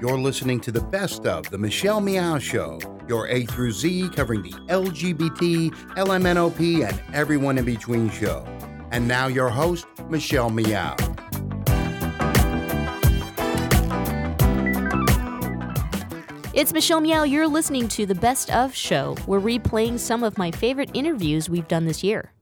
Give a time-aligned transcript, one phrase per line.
[0.00, 2.78] You're listening to the best of The Michelle Meow Show,
[3.08, 8.44] your A through Z covering the LGBT, LMNOP, and everyone in between show.
[8.92, 10.94] And now, your host, Michelle Meow.
[16.54, 17.24] It's Michelle Meow.
[17.24, 19.16] You're listening to the Best of Show.
[19.26, 22.32] We're replaying some of my favorite interviews we've done this year.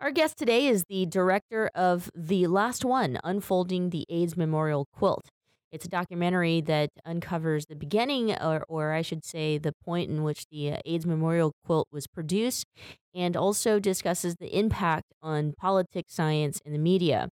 [0.00, 5.28] Our guest today is the director of The Last One Unfolding the AIDS Memorial Quilt.
[5.72, 10.22] It's a documentary that uncovers the beginning, or, or I should say, the point in
[10.22, 12.66] which the uh, AIDS Memorial Quilt was produced,
[13.14, 17.30] and also discusses the impact on politics, science, and the media.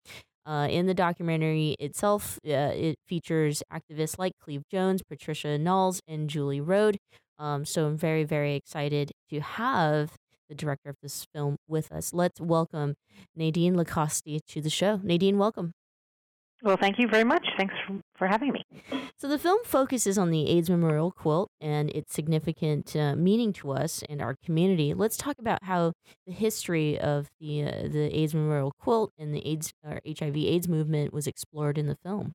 [0.45, 6.29] Uh, in the documentary itself, uh, it features activists like Cleve Jones, Patricia Knowles, and
[6.29, 6.97] Julie Rhoad.
[7.39, 10.17] Um, so I'm very, very excited to have
[10.49, 12.13] the director of this film with us.
[12.13, 12.95] Let's welcome
[13.35, 14.99] Nadine Licostie to the show.
[15.03, 15.71] Nadine, welcome.
[16.63, 17.45] Well, thank you very much.
[17.57, 18.63] Thanks for, for having me.
[19.17, 23.71] So, the film focuses on the AIDS Memorial Quilt and its significant uh, meaning to
[23.71, 24.93] us and our community.
[24.93, 25.93] Let's talk about how
[26.25, 31.13] the history of the uh, the AIDS Memorial Quilt and the AIDS or HIV/AIDS movement
[31.13, 32.33] was explored in the film.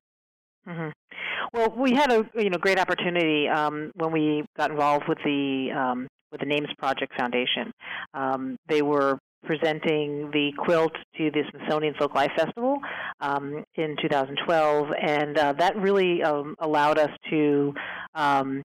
[0.67, 0.89] Mm-hmm.
[1.53, 5.71] Well, we had a you know great opportunity um, when we got involved with the
[5.75, 7.71] um, with the Names Project Foundation.
[8.13, 12.77] Um, they were presenting the quilt to the Smithsonian Folk Life Festival
[13.19, 17.73] um, in 2012, and uh, that really um, allowed us to
[18.15, 18.63] um,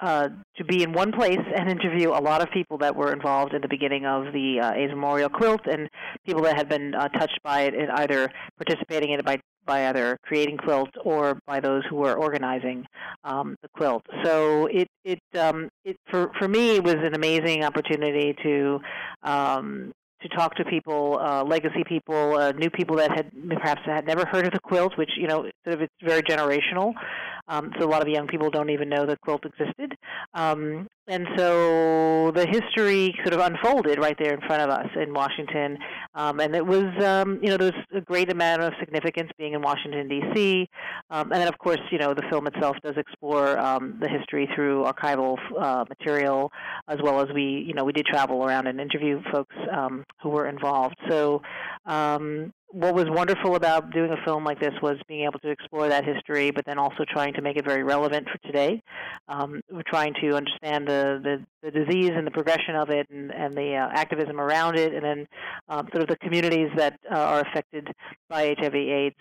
[0.00, 3.54] uh, to be in one place and interview a lot of people that were involved
[3.54, 5.88] in the beginning of the uh, AIDS Memorial Quilt and
[6.26, 9.88] people that had been uh, touched by it and either participating in it by by
[9.88, 12.86] either creating quilts or by those who were organizing
[13.24, 14.02] um, the quilt.
[14.22, 18.80] So it it um, it for for me was an amazing opportunity to
[19.22, 24.06] um, to talk to people, uh, legacy people, uh, new people that had perhaps had
[24.06, 26.94] never heard of the quilt, which you know sort of it's very generational.
[27.48, 29.96] Um, so a lot of young people don't even know the quilt existed.
[30.34, 35.14] Um, and so the history sort of unfolded right there in front of us in
[35.14, 35.78] Washington.
[36.14, 39.52] Um, and it was, um, you know, there was a great amount of significance being
[39.52, 40.68] in Washington, D.C.
[41.10, 44.48] Um, and then, of course, you know, the film itself does explore um, the history
[44.54, 46.50] through archival uh, material,
[46.88, 49.54] as well as we, you know, we did travel around and interview folks
[50.22, 50.96] who were involved.
[51.08, 51.40] So
[52.68, 56.04] what was wonderful about doing a film like this was being able to explore that
[56.04, 58.82] history, but then also trying to make it very relevant for today.
[59.28, 63.30] Um, we're trying to understand the, the, the, disease and the progression of it and,
[63.30, 65.26] and the uh, activism around it, and then
[65.68, 67.88] um, sort of the communities that uh, are affected
[68.28, 69.16] by HIV/AIDS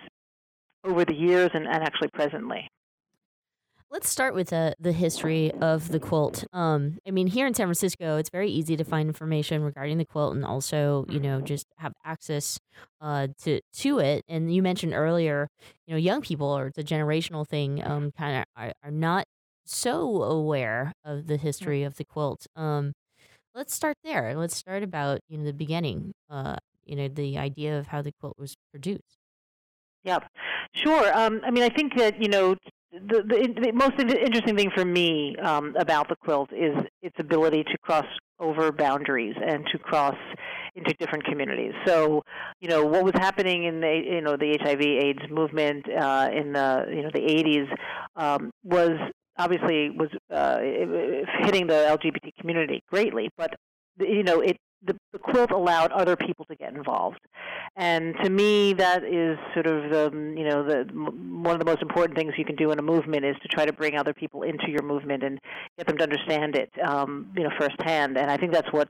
[0.83, 2.69] over the years and, and actually presently.
[3.91, 6.43] Let's start with uh, the history of the quilt.
[6.51, 10.05] Um, I mean, here in San Francisco, it's very easy to find information regarding the
[10.05, 12.59] quilt, and also, you know, just have access
[12.99, 14.23] uh, to to it.
[14.27, 15.47] And you mentioned earlier,
[15.87, 19.25] you know, young people or it's a generational thing, um, kind of are, are not
[19.65, 22.47] so aware of the history of the quilt.
[22.55, 22.93] Um,
[23.53, 24.35] let's start there.
[24.35, 26.13] Let's start about you know the beginning.
[26.29, 29.17] Uh, you know, the idea of how the quilt was produced.
[30.03, 30.19] Yeah,
[30.73, 31.11] sure.
[31.17, 32.55] Um, I mean, I think that you know
[32.95, 37.63] the, the, the most interesting thing for me um, about the quilt is its ability
[37.63, 38.05] to cross
[38.39, 40.15] over boundaries and to cross
[40.75, 41.73] into different communities.
[41.85, 42.23] So,
[42.59, 46.85] you know, what was happening in the you know the HIV/AIDS movement uh, in the
[46.89, 47.67] you know the 80s
[48.15, 48.91] um, was
[49.37, 50.59] obviously was uh,
[51.43, 53.55] hitting the LGBT community greatly, but
[53.99, 57.19] you know it the, the quilt allowed other people to get involved,
[57.77, 61.81] and to me, that is sort of the you know the one of the most
[61.81, 64.43] important things you can do in a movement is to try to bring other people
[64.43, 65.39] into your movement and
[65.77, 68.17] get them to understand it, um, you know, firsthand.
[68.17, 68.87] And I think that's what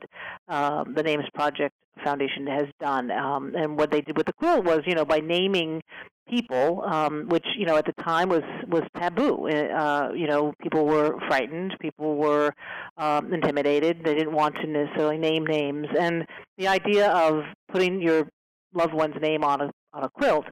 [0.48, 1.74] um, the Names Project
[2.04, 3.10] Foundation has done.
[3.10, 5.82] Um, and what they did with the quilt was, you know, by naming
[6.30, 9.48] people, um, which you know at the time was was taboo.
[9.50, 12.54] Uh, you know, people were frightened, people were
[12.98, 14.04] um, intimidated.
[14.04, 16.26] They didn't want to necessarily name names, and
[16.58, 18.28] the idea of putting your
[18.76, 20.46] loved one's name on a on a quilt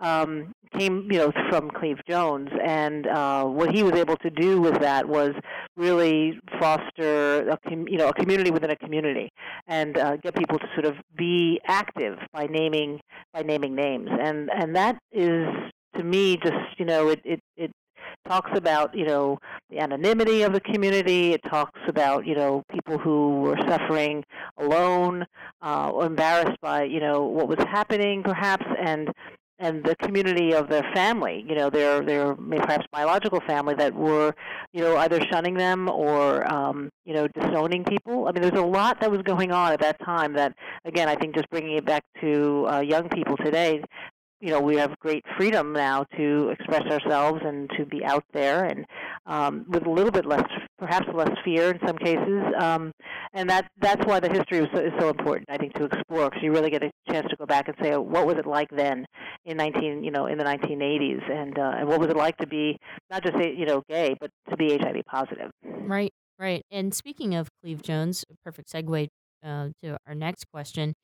[0.00, 4.60] um, came, you know, from Cleve Jones, and uh, what he was able to do
[4.60, 5.32] with that was
[5.76, 9.30] really foster, a com- you know, a community within a community,
[9.66, 13.00] and uh, get people to sort of be active by naming
[13.32, 15.46] by naming names, and and that is
[15.96, 17.70] to me just you know it it it
[18.26, 19.38] talks about you know
[19.70, 21.32] the anonymity of the community.
[21.32, 24.24] It talks about you know people who were suffering
[24.58, 25.26] alone,
[25.62, 29.10] uh, or embarrassed by you know what was happening, perhaps, and
[29.60, 34.34] and the community of their family, you know, their their perhaps biological family that were,
[34.72, 38.26] you know, either shunning them or, um, you know, disowning people.
[38.26, 40.32] I mean, there's a lot that was going on at that time.
[40.32, 40.54] That
[40.86, 43.82] again, I think just bringing it back to uh, young people today,
[44.40, 48.64] you know we have great freedom now to express ourselves and to be out there
[48.64, 48.84] and
[49.26, 50.48] um, with a little bit less
[50.78, 52.92] perhaps less fear in some cases um,
[53.32, 56.30] and that that's why the history is so, is so important I think to explore
[56.30, 58.46] because you really get a chance to go back and say oh, what was it
[58.46, 59.04] like then
[59.44, 62.46] in 19 you know in the 1980s and uh, and what was it like to
[62.46, 62.76] be
[63.10, 65.50] not just you know gay but to be HIV positive.
[65.64, 66.62] Right right.
[66.70, 69.08] And speaking of Cleve Jones perfect segue
[69.44, 70.94] uh, to our next question.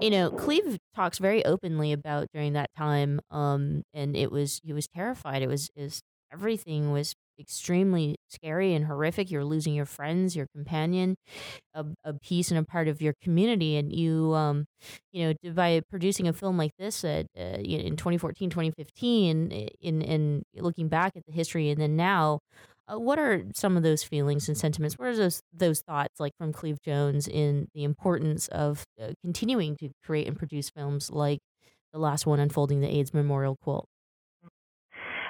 [0.00, 4.72] You know, Cleve talks very openly about during that time, um, and it was he
[4.72, 5.42] was terrified.
[5.42, 6.02] It was is
[6.32, 9.30] everything was extremely scary and horrific.
[9.30, 11.16] You're losing your friends, your companion,
[11.74, 14.66] a, a piece and a part of your community, and you, um,
[15.12, 20.42] you know, by producing a film like this at, uh, in 2014, 2015, in in
[20.56, 22.40] looking back at the history, and then now,
[22.88, 24.98] uh, what are some of those feelings and sentiments?
[24.98, 29.76] What are those those thoughts like from Cleve Jones in the importance of uh, continuing
[29.78, 31.40] to create and produce films like
[31.92, 33.88] the last one, unfolding the AIDS Memorial Quilt?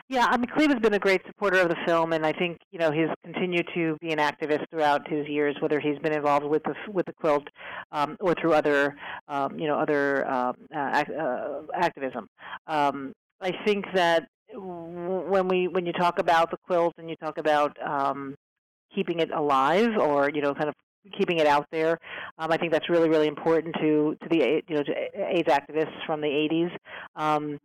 [0.08, 2.58] Yeah, I mean, Cleve has been a great supporter of the film, and I think
[2.70, 6.47] you know he's continued to be an activist throughout his years, whether he's been involved
[6.47, 7.49] with the with the quilt
[7.91, 8.94] um, or through other
[9.26, 12.29] um, you know other um, uh, uh, activism.
[12.69, 17.38] Um, I think that when we when you talk about the quilt and you talk
[17.38, 18.37] about um,
[18.94, 20.75] keeping it alive or you know kind of
[21.16, 21.98] keeping it out there.
[22.38, 24.93] Um, I think that's really really important to to the you know to
[25.37, 26.70] AIDS activists from the 80s.
[27.16, 27.58] Um,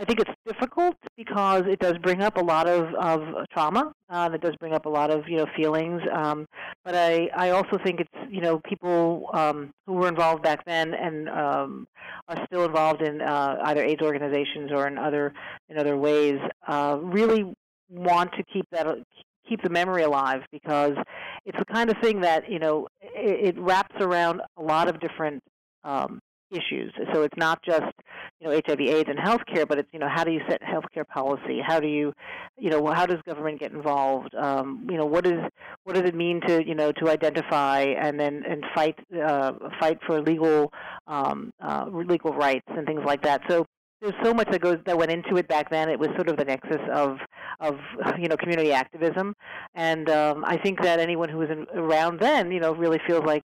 [0.00, 3.92] I think it's difficult because it does bring up a lot of, of trauma.
[4.08, 6.00] Uh, it does bring up a lot of you know feelings.
[6.12, 6.46] Um,
[6.84, 10.94] but I, I also think it's you know people um, who were involved back then
[10.94, 11.88] and um,
[12.28, 15.32] are still involved in uh, either AIDS organizations or in other
[15.68, 17.52] in other ways uh, really
[17.90, 18.86] want to keep that
[19.48, 20.92] keep the memory alive because
[21.44, 25.00] it's the kind of thing that you know it, it wraps around a lot of
[25.00, 25.42] different
[25.82, 26.92] um, issues.
[27.12, 27.92] So it's not just
[28.40, 31.60] you know HIV/AIDS and healthcare, but it's you know how do you set healthcare policy?
[31.64, 32.12] How do you
[32.56, 34.34] you know how does government get involved?
[34.34, 35.40] Um, you know what is
[35.84, 39.98] what does it mean to you know to identify and then and fight uh, fight
[40.06, 40.72] for legal
[41.06, 43.42] um, uh, legal rights and things like that.
[43.48, 43.66] So
[44.00, 45.88] there's so much that goes that went into it back then.
[45.88, 47.18] It was sort of the nexus of
[47.60, 47.76] of
[48.18, 49.34] you know community activism,
[49.74, 53.24] and um, I think that anyone who was in, around then, you know, really feels
[53.24, 53.42] like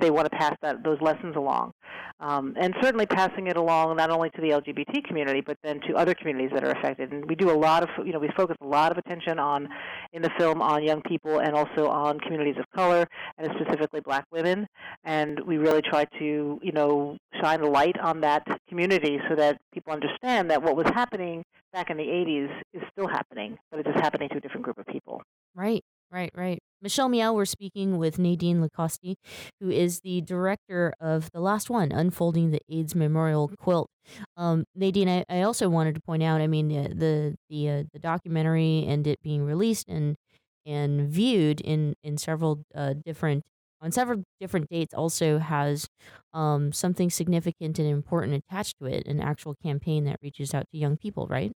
[0.00, 1.72] they want to pass that those lessons along,
[2.20, 5.94] um, and certainly passing it along not only to the LGBT community but then to
[5.94, 7.12] other communities that are affected.
[7.12, 9.68] And we do a lot of you know we focus a lot of attention on
[10.12, 13.06] in the film on young people and also on communities of color
[13.38, 14.66] and specifically Black women.
[15.04, 19.58] And we really try to you know shine a light on that community so that
[19.72, 23.88] people understand that what was happening back in the 80s is still happening, but it's
[23.88, 25.22] just happening to a different group of people.
[25.54, 25.84] Right.
[26.10, 26.60] Right, right.
[26.82, 29.16] Michelle Meow, we're speaking with Nadine Licostie,
[29.60, 33.90] who is the director of the last one, Unfolding the AIDS Memorial Quilt.
[34.36, 37.98] Um, Nadine, I, I, also wanted to point out, I mean, the the uh, the
[37.98, 40.16] documentary and it being released and
[40.64, 43.44] and viewed in in several uh, different
[43.80, 45.88] on several different dates also has
[46.32, 50.78] um, something significant and important attached to it, an actual campaign that reaches out to
[50.78, 51.52] young people, right?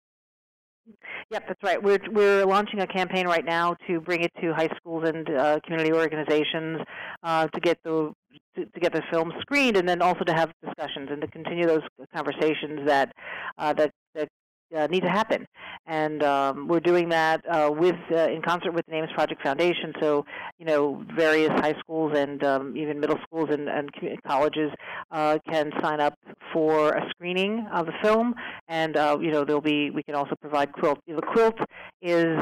[1.30, 1.80] Yep, that's right.
[1.80, 5.60] We're we're launching a campaign right now to bring it to high schools and uh,
[5.64, 6.80] community organizations
[7.22, 8.12] uh, to get the
[8.56, 11.68] to, to, get the film screened, and then also to have discussions and to continue
[11.68, 11.82] those
[12.12, 13.12] conversations that
[13.58, 14.28] uh, that that
[14.76, 15.46] uh, need to happen.
[15.86, 19.92] And um, we're doing that uh, with uh, in concert with the Names Project Foundation.
[20.00, 20.24] So
[20.58, 23.90] you know, various high schools and um, even middle schools and, and
[24.26, 24.70] colleges
[25.10, 26.14] uh, can sign up
[26.52, 28.34] for a screening of the film.
[28.68, 31.00] And uh, you know, there'll be we can also provide quilt.
[31.06, 31.58] The quilt
[32.02, 32.38] is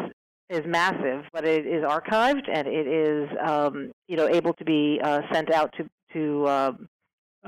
[0.50, 5.00] is massive, but it is archived and it is um, you know able to be
[5.02, 6.88] uh, sent out to to um,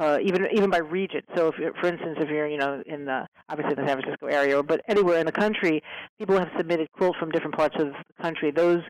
[0.00, 1.20] uh, even even by region.
[1.36, 4.62] So, if for instance, if you're you know in the obviously the San Francisco area,
[4.62, 5.82] but anywhere in the country,
[6.18, 8.50] people have submitted quilts from different parts of the country.
[8.50, 8.82] Those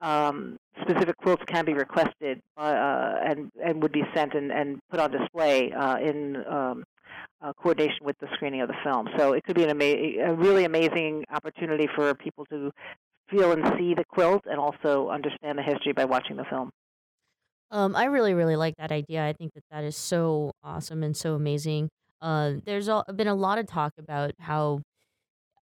[0.00, 5.00] um, specific quilts can be requested uh, and and would be sent and, and put
[5.00, 6.84] on display uh, in um,
[7.42, 9.08] uh, coordination with the screening of the film.
[9.18, 12.72] So it could be an ama- a really amazing opportunity for people to
[13.30, 16.70] feel and see the quilt and also understand the history by watching the film.
[17.74, 19.26] Um, I really, really like that idea.
[19.26, 21.90] I think that that is so awesome and so amazing.
[22.22, 24.80] Uh, there's all, been a lot of talk about how,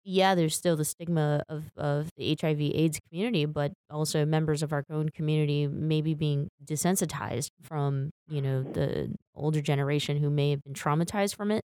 [0.04, 4.84] yeah, there's still the stigma of, of the HIV/AIDS community, but also members of our
[4.90, 10.74] own community maybe being desensitized from you know the older generation who may have been
[10.74, 11.62] traumatized from it.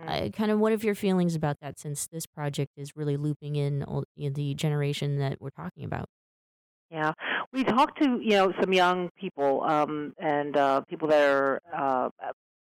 [0.00, 1.78] Uh, kind of, what are your feelings about that?
[1.80, 5.84] Since this project is really looping in all, you know, the generation that we're talking
[5.84, 6.08] about.
[6.90, 7.12] Yeah,
[7.52, 12.10] we talked to you know some young people um, and uh, people that are uh,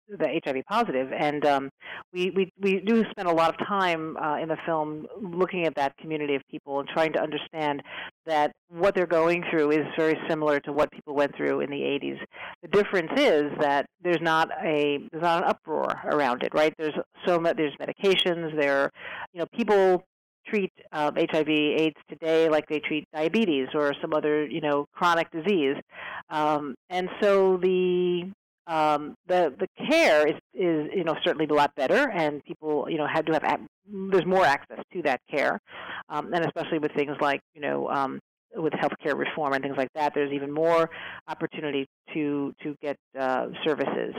[0.09, 1.71] the HIV positive, and um,
[2.13, 5.75] we, we we do spend a lot of time uh, in the film looking at
[5.77, 7.83] that community of people and trying to understand
[8.27, 11.81] that what they're going through is very similar to what people went through in the
[11.81, 12.19] 80s.
[12.63, 16.75] The difference is that there's not a there's not an uproar around it, right?
[16.79, 16.95] There's
[17.27, 18.57] so much there's medications.
[18.59, 18.91] There,
[19.33, 20.05] you know, people
[20.47, 25.77] treat um, HIV/AIDS today like they treat diabetes or some other you know chronic disease,
[26.31, 28.31] um, and so the
[28.67, 32.99] um, the the care is is you know certainly a lot better, and people you
[32.99, 33.61] know had to have
[34.11, 35.61] there's more access to that care,
[36.09, 38.21] um, and especially with things like you know um,
[38.57, 40.89] with healthcare reform and things like that, there's even more
[41.29, 44.15] opportunity to to get uh, services.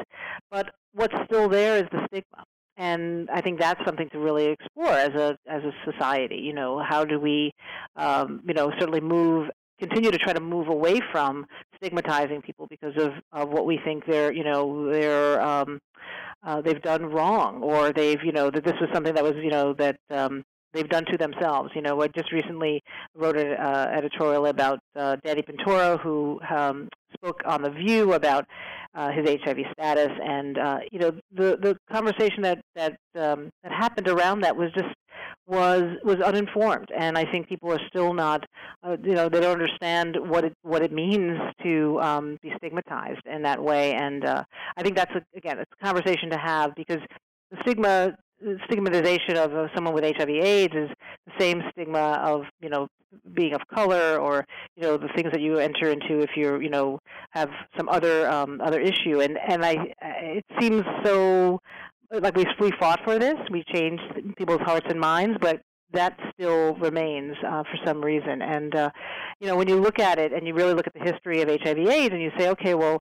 [0.52, 2.44] But what's still there is the stigma,
[2.78, 6.38] and I think that's something to really explore as a as a society.
[6.38, 7.52] You know, how do we,
[7.96, 12.96] um, you know, certainly move continue to try to move away from stigmatizing people because
[12.98, 15.80] of, of what we think they're you know they're um,
[16.44, 19.50] uh, they've done wrong or they've you know that this was something that was you
[19.50, 20.44] know that um,
[20.76, 21.72] they've done to themselves.
[21.76, 22.84] You know, I just recently
[23.16, 28.46] wrote an uh, editorial about uh, Danny Pintauro, who um, spoke on the View about
[28.94, 33.72] uh, his HIV status, and uh, you know, the the conversation that that um, that
[33.72, 34.94] happened around that was just
[35.48, 38.46] was was uninformed, and I think people are still not,
[38.84, 43.22] uh, you know, they don't understand what it what it means to um, be stigmatized
[43.26, 44.44] in that way, and uh,
[44.78, 47.02] I think that's a, again it's a conversation to have because
[47.52, 48.18] the stigma
[48.66, 50.90] stigmatization of someone with HIV/AIDS is
[51.26, 52.88] the same stigma of you know
[53.34, 56.70] being of color or you know the things that you enter into if you're you
[56.70, 57.00] know
[57.32, 59.22] have some other um, other issue.
[59.22, 61.60] And and I it seems so
[62.12, 63.36] like we we fought for this.
[63.52, 64.04] We changed
[64.38, 65.62] people's hearts and minds but
[65.94, 68.42] that still remains uh, for some reason.
[68.42, 68.90] And uh,
[69.40, 71.50] you know when you look at it and you really look at the history of
[71.50, 73.00] HIV/AIDS and you say okay well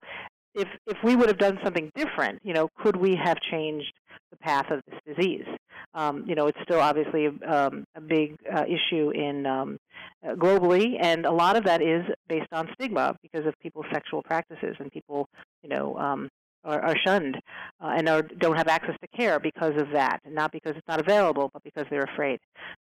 [0.55, 3.93] if if we would have done something different you know could we have changed
[4.35, 5.47] the path of this disease.
[5.95, 9.79] Um, you know, it's still obviously um, a big uh, issue in um,
[10.27, 14.23] uh, globally, and a lot of that is based on stigma because of people's sexual
[14.23, 15.29] practices, and people,
[15.63, 16.29] you know, um,
[16.65, 17.37] are, are shunned
[17.81, 21.01] uh, and are, don't have access to care because of that, not because it's not
[21.01, 22.41] available, but because they're afraid.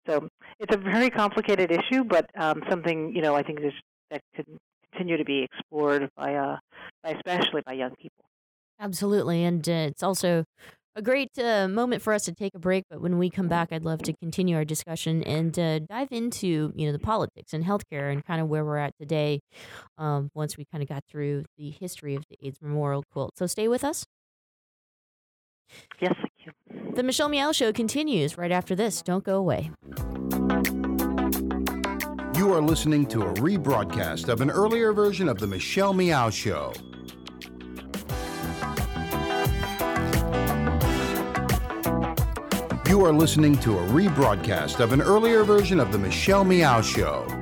[0.09, 3.61] So it's a very complicated issue, but um, something you know I think
[4.11, 4.47] that could
[4.93, 6.57] continue to be explored by, uh,
[7.03, 8.25] by especially by young people.
[8.81, 10.45] Absolutely, and uh, it's also
[10.95, 12.85] a great uh, moment for us to take a break.
[12.91, 16.73] But when we come back, I'd love to continue our discussion and uh, dive into
[16.75, 19.41] you know the politics and healthcare and kind of where we're at today.
[19.99, 23.47] Um, once we kind of got through the history of the AIDS Memorial Quilt, so
[23.47, 24.05] stay with us.
[26.01, 26.93] Yes, thank you.
[26.95, 29.01] The Michelle Meow Show continues right after this.
[29.01, 29.71] Don't go away.
[32.43, 36.73] You are listening to a rebroadcast of an earlier version of The Michelle Meow Show.
[42.89, 47.42] You are listening to a rebroadcast of an earlier version of The Michelle Meow Show.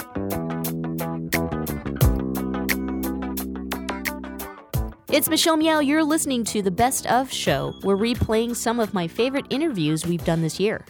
[5.11, 5.81] It's Michelle Meow.
[5.81, 7.73] You're listening to the Best of Show.
[7.83, 10.85] We're replaying some of my favorite interviews we've done this year.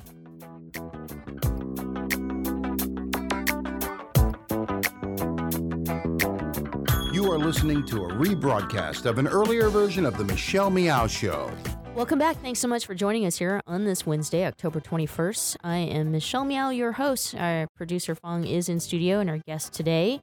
[7.12, 11.52] You are listening to a rebroadcast of an earlier version of The Michelle Meow Show.
[11.94, 12.38] Welcome back.
[12.42, 15.58] Thanks so much for joining us here on this Wednesday, October 21st.
[15.62, 17.36] I am Michelle Meow, your host.
[17.36, 20.22] Our producer Fong is in studio, and our guest today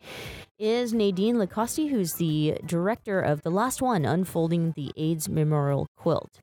[0.58, 6.40] is Nadine Licostie, who's the director of The Last One Unfolding the AIDS Memorial Quilt.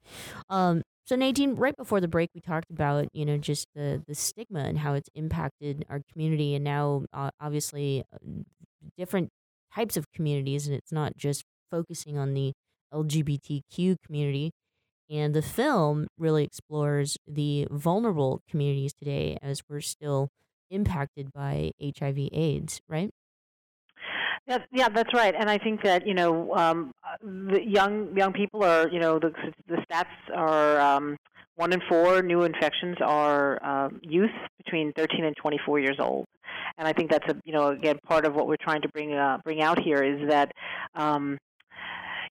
[0.48, 4.14] Um, so Nadine, right before the break, we talked about you know just the the
[4.14, 8.18] stigma and how it's impacted our community, and now uh, obviously uh,
[8.96, 9.30] different
[9.74, 12.54] types of communities, and it's not just focusing on the
[12.94, 14.52] LGBTQ community.
[15.10, 20.30] And the film really explores the vulnerable communities today as we're still
[20.72, 23.12] impacted by HIV/AIDS, right?
[24.48, 25.34] Yeah, yeah, that's right.
[25.38, 29.32] And I think that you know, um, the young young people are you know the
[29.68, 31.18] the stats are um,
[31.56, 34.30] one in four new infections are uh, youth
[34.64, 36.26] between 13 and 24 years old.
[36.78, 39.14] And I think that's a you know again part of what we're trying to bring
[39.14, 40.52] uh, bring out here is that
[40.94, 41.38] um,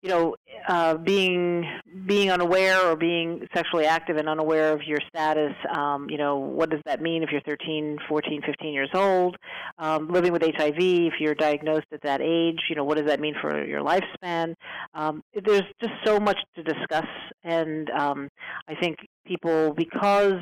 [0.03, 0.35] you know,
[0.69, 1.65] uh, being
[2.07, 6.71] being unaware or being sexually active and unaware of your status, um, you know, what
[6.71, 9.37] does that mean if you're 13, 14, 15 years old?
[9.79, 13.21] Um, living with HIV, if you're diagnosed at that age, you know, what does that
[13.21, 14.55] mean for your lifespan?
[14.95, 17.07] Um, there's just so much to discuss,
[17.45, 18.29] and um,
[18.69, 20.41] I think people, because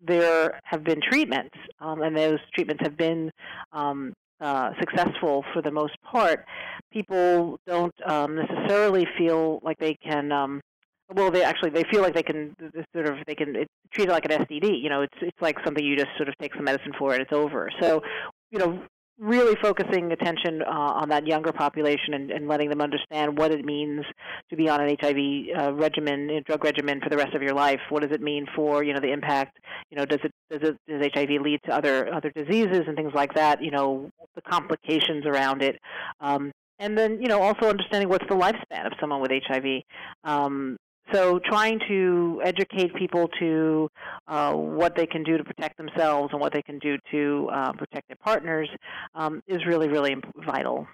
[0.00, 3.30] there have been treatments, um, and those treatments have been
[3.72, 6.44] um, uh, successful for the most part,
[6.92, 10.32] people don't um, necessarily feel like they can.
[10.32, 10.60] Um,
[11.14, 12.56] well, they actually they feel like they can
[12.92, 14.82] sort of they can it's treat it like an STD.
[14.82, 17.22] You know, it's it's like something you just sort of take some medicine for and
[17.22, 17.70] it's over.
[17.80, 18.02] So,
[18.50, 18.82] you know,
[19.18, 23.64] really focusing attention uh, on that younger population and, and, letting them understand what it
[23.64, 24.04] means
[24.50, 25.16] to be on an HIV
[25.58, 27.80] uh, regimen, drug regimen for the rest of your life.
[27.88, 29.58] What does it mean for you know the impact?
[29.90, 33.12] You know, does it does it does HIV lead to other other diseases and things
[33.14, 33.62] like that?
[33.62, 35.80] You know, the complications around it.
[36.20, 39.82] Um, and then, you know, also understanding what's the lifespan of someone with HIV.
[40.24, 40.75] Um,
[41.12, 43.88] so trying to educate people to
[44.28, 47.72] uh, what they can do to protect themselves and what they can do to uh,
[47.72, 48.68] protect their partners
[49.14, 50.86] um, is really, really vital.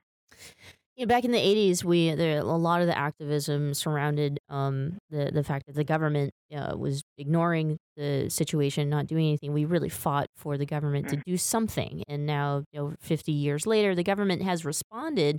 [0.96, 4.98] You know, back in the '80s, we there a lot of the activism surrounded um,
[5.08, 9.54] the the fact that the government uh, was ignoring the situation, not doing anything.
[9.54, 11.22] We really fought for the government to mm.
[11.24, 15.38] do something, and now, you know, 50 years later, the government has responded.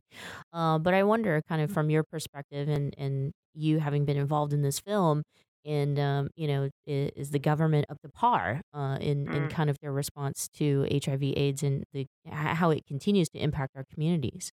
[0.51, 4.53] Uh, but I wonder, kind of from your perspective, and and you having been involved
[4.53, 5.23] in this film,
[5.65, 9.49] and um, you know, is, is, the government up to par uh, in in mm.
[9.49, 14.51] kind of their response to HIV/AIDS and the how it continues to impact our communities?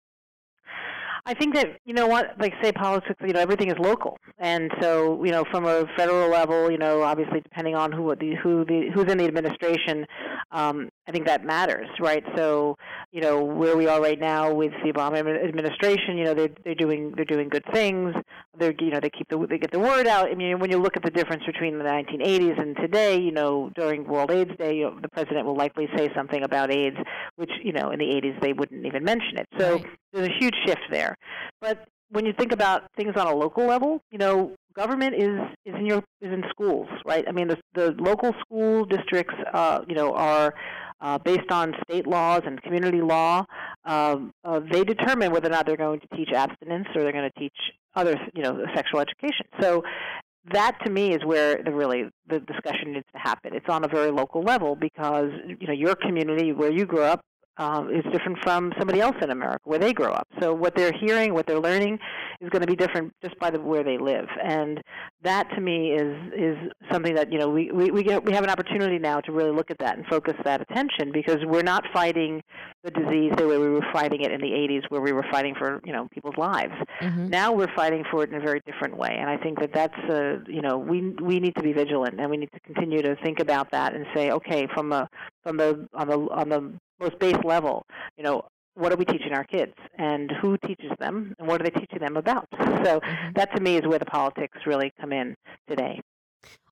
[1.29, 4.71] I think that you know what, like say politics, you know, everything is local, and
[4.81, 8.65] so you know, from a federal level, you know, obviously depending on who the who
[8.65, 10.07] the who's in the administration,
[10.53, 12.23] um, I think that matters, right?
[12.37, 12.77] So
[13.11, 16.75] you know, where we are right now with the Obama administration, you know, they're they're
[16.75, 18.15] doing they're doing good things.
[18.59, 20.31] They're you know they keep the they get the word out.
[20.31, 23.71] I mean, when you look at the difference between the 1980s and today, you know,
[23.75, 26.99] during World AIDS Day, you know, the president will likely say something about AIDS,
[27.37, 29.49] which you know in the 80s they wouldn't even mention it.
[29.59, 29.87] So right.
[30.13, 31.17] there's a huge shift there.
[31.63, 35.75] But when you think about things on a local level, you know, government is is
[35.81, 37.25] in your is in schools, right?
[37.29, 40.55] I mean, the the local school districts, uh, you know, are
[41.01, 43.45] uh, based on state laws and community law.
[43.85, 47.31] Um, uh, they determine whether or not they're going to teach abstinence or they're going
[47.35, 47.59] to teach
[47.95, 49.47] other, you know, sexual education.
[49.61, 49.83] So
[50.53, 53.55] that to me is where the really the discussion needs to happen.
[53.55, 57.21] It's on a very local level because you know your community where you grew up
[57.59, 60.29] um, is different from somebody else in America where they grow up.
[60.41, 61.99] So what they're hearing, what they're learning,
[62.41, 64.27] is going to be different just by the, where they live.
[64.43, 64.81] And
[65.23, 66.57] that to me is is
[66.91, 69.51] something that you know we we we, get, we have an opportunity now to really
[69.51, 72.43] look at that and focus that attention because we're not fighting
[72.85, 75.55] the disease the way we were fighting it in the 80s where we were fighting
[75.55, 76.75] for you know people's lives.
[77.01, 77.29] Mm-hmm.
[77.29, 79.17] Now we're fighting for it in a very different way.
[79.19, 82.31] And I think that that's uh, you know we we need to be vigilant and
[82.31, 85.09] we need to continue to think about that and say okay from a
[85.43, 87.87] from the on the on the most base level,
[88.17, 88.43] you know,
[88.75, 91.99] what are we teaching our kids and who teaches them and what are they teaching
[91.99, 92.47] them about?
[92.85, 93.33] So mm-hmm.
[93.35, 95.35] that to me is where the politics really come in
[95.69, 96.01] today.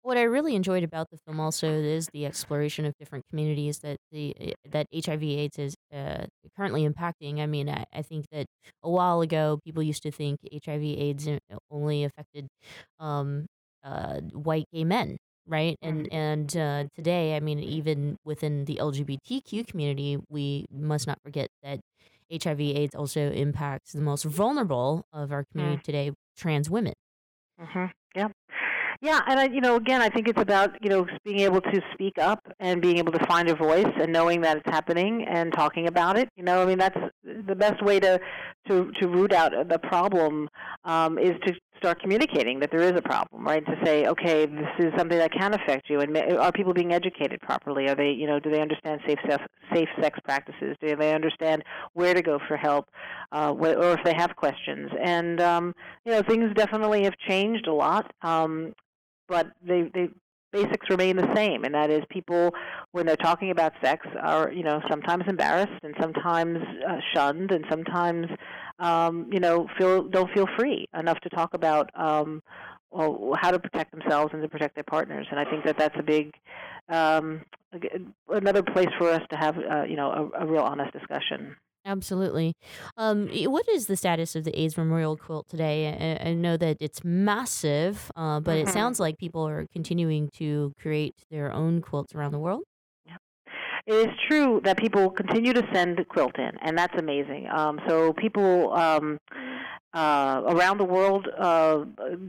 [0.06, 3.96] What I really enjoyed about the film also is the exploration of different communities that
[4.12, 7.40] the eh, that HIV/AIDS is uh, currently impacting.
[7.40, 8.46] I mean, I, I, think that
[8.84, 11.28] a while ago people used to think HIV/AIDS
[11.72, 12.46] only affected
[13.00, 13.46] um,
[13.82, 15.16] uh, white gay men,
[15.46, 21.18] right and and uh, today i mean even within the lgbtq community we must not
[21.22, 21.80] forget that
[22.30, 25.82] hiv aids also impacts the most vulnerable of our community mm.
[25.82, 26.94] today trans women
[27.60, 27.86] mm-hmm.
[28.14, 28.28] yeah
[29.00, 31.80] yeah, and I, you know, again, I think it's about you know being able to
[31.92, 35.52] speak up and being able to find a voice and knowing that it's happening and
[35.52, 36.28] talking about it.
[36.36, 38.20] You know, I mean, that's the best way to
[38.68, 40.48] to to root out the problem
[40.84, 43.64] um, is to start communicating that there is a problem, right?
[43.66, 47.40] To say, okay, this is something that can affect you, and are people being educated
[47.40, 47.88] properly?
[47.88, 50.76] Are they, you know, do they understand safe sex, safe sex practices?
[50.80, 52.88] Do they understand where to go for help,
[53.32, 54.90] uh, or if they have questions?
[55.02, 58.74] And um, you know, things definitely have changed a lot, um,
[59.28, 60.08] but they they
[60.52, 62.54] basics remain the same, and that is people,
[62.92, 66.58] when they're talking about sex, are you know sometimes embarrassed and sometimes
[66.88, 68.26] uh, shunned and sometimes
[68.78, 72.42] um, you know feel don't feel free enough to talk about um,
[72.90, 75.26] well, how to protect themselves and to protect their partners.
[75.30, 76.34] And I think that that's a big
[76.88, 77.42] um,
[78.28, 81.56] another place for us to have uh, you know a, a real honest discussion.
[81.86, 82.54] Absolutely.
[82.96, 86.18] Um, what is the status of the AIDS Memorial Quilt today?
[86.20, 88.68] I, I know that it's massive, uh, but mm-hmm.
[88.68, 92.64] it sounds like people are continuing to create their own quilts around the world.
[93.86, 97.46] It is true that people continue to send the quilt in, and that's amazing.
[97.48, 99.16] Um, so people um,
[99.94, 101.84] uh, around the world uh,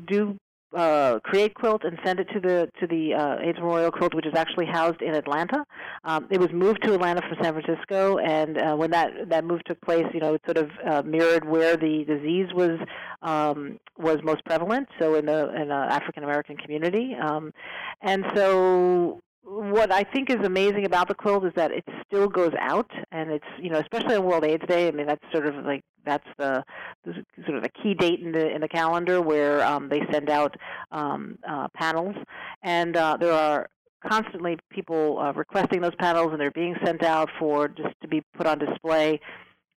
[0.07, 0.37] do
[0.75, 4.25] uh, create quilt and send it to the to the uh, AIDS Memorial Quilt, which
[4.25, 5.65] is actually housed in Atlanta.
[6.03, 9.63] Um, it was moved to Atlanta from San Francisco, and uh, when that that move
[9.65, 12.79] took place, you know, it sort of uh, mirrored where the disease was
[13.21, 14.87] um, was most prevalent.
[14.99, 17.53] So in the in the African American community, um,
[18.01, 22.53] and so what I think is amazing about the quilt is that it still goes
[22.59, 24.87] out, and it's you know especially on World AIDS Day.
[24.87, 26.63] I mean that's sort of like that's the,
[27.05, 27.13] the
[27.45, 30.55] sort of the key date in the in the calendar where um, they send out
[30.91, 32.15] um, uh, panels,
[32.61, 33.69] and uh, there are
[34.07, 38.21] constantly people uh, requesting those panels, and they're being sent out for just to be
[38.37, 39.19] put on display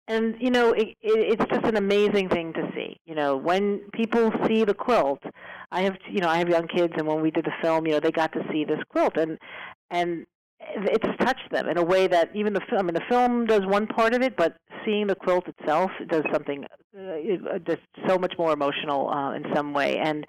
[0.10, 3.80] and you know it, it, it's just an amazing thing to see you know when
[3.94, 5.22] people see the quilt
[5.72, 7.94] i have you know i have young kids and when we did the film you
[7.94, 9.38] know they got to see this quilt and
[9.90, 10.26] and
[10.72, 13.66] it's touched them in a way that even the film I mean the film does
[13.66, 16.66] one part of it but seeing the quilt itself does something
[16.98, 19.98] uh, just so much more emotional uh, in some way.
[19.98, 20.26] And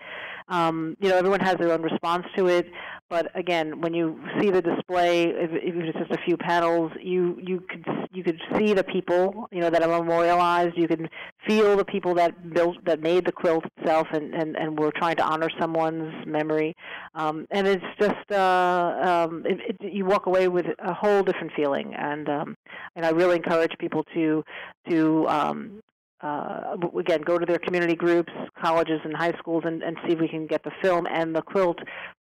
[0.49, 2.67] um, you know everyone has their own response to it
[3.11, 7.37] but again, when you see the display, if, if it's just a few panels, you
[7.43, 10.79] you could you could see the people, you know, that are memorialized.
[10.79, 11.09] You can
[11.47, 15.17] feel the people that built that made the quilt itself, and and and we're trying
[15.17, 16.77] to honor someone's memory.
[17.17, 21.53] Um, and it's just uh, um, it, it, you walk away with a whole different
[21.57, 22.57] feeling, and um,
[22.95, 24.45] and I really encourage people to
[24.89, 25.83] to um,
[26.23, 30.21] uh, again, go to their community groups, colleges and high schools, and, and see if
[30.21, 31.79] we can get the film and the quilt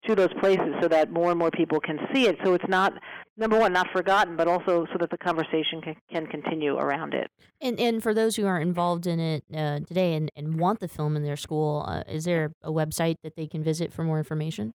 [0.07, 2.37] to those places so that more and more people can see it.
[2.43, 2.93] So it's not
[3.37, 7.31] number one, not forgotten, but also so that the conversation can, can continue around it.
[7.59, 10.87] And and for those who aren't involved in it uh, today and, and want the
[10.87, 14.19] film in their school, uh, is there a website that they can visit for more
[14.19, 14.73] information?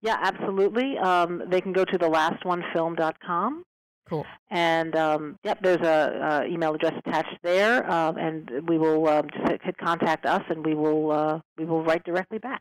[0.00, 0.96] Yeah, absolutely.
[0.98, 3.64] Um, they can go to thelast1film.com
[4.12, 4.26] Cool.
[4.50, 9.26] And um, yep, there's a, a, email address attached there, um, and we will um,
[9.32, 12.60] just hit contact us, and we will uh, we will write directly back.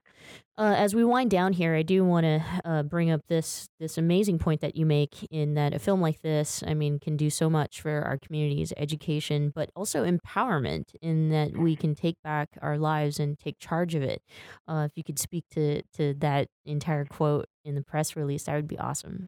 [0.57, 3.97] Uh, as we wind down here, I do want to uh, bring up this this
[3.97, 7.29] amazing point that you make in that a film like this, I mean, can do
[7.29, 12.47] so much for our community's education, but also empowerment in that we can take back
[12.61, 14.21] our lives and take charge of it.
[14.69, 18.55] Uh, if you could speak to to that entire quote in the press release, that
[18.55, 19.27] would be awesome.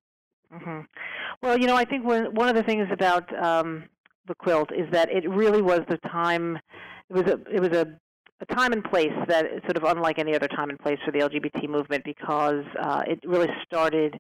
[0.54, 0.82] Mm-hmm.
[1.44, 3.84] Well, you know, I think one one of the things about um,
[4.28, 6.58] the quilt is that it really was the time.
[7.10, 8.00] It was a it was a
[8.40, 11.12] a time and place that is sort of unlike any other time and place for
[11.12, 14.18] the LGBT movement because uh, it really started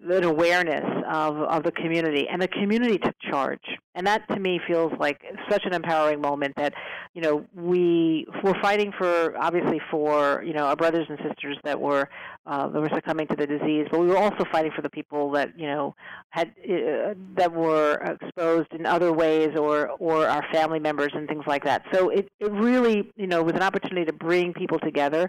[0.00, 3.64] an awareness of, of the community, and the community took charge.
[3.94, 6.72] And that to me feels like such an empowering moment that,
[7.14, 11.80] you know, we were fighting for, obviously, for, you know, our brothers and sisters that
[11.80, 12.08] were,
[12.46, 15.32] uh, that were succumbing to the disease, but we were also fighting for the people
[15.32, 15.96] that, you know,
[16.30, 21.44] had, uh, that were exposed in other ways or, or our family members and things
[21.48, 21.82] like that.
[21.92, 25.28] So it, it really, you know, was an opportunity to bring people together.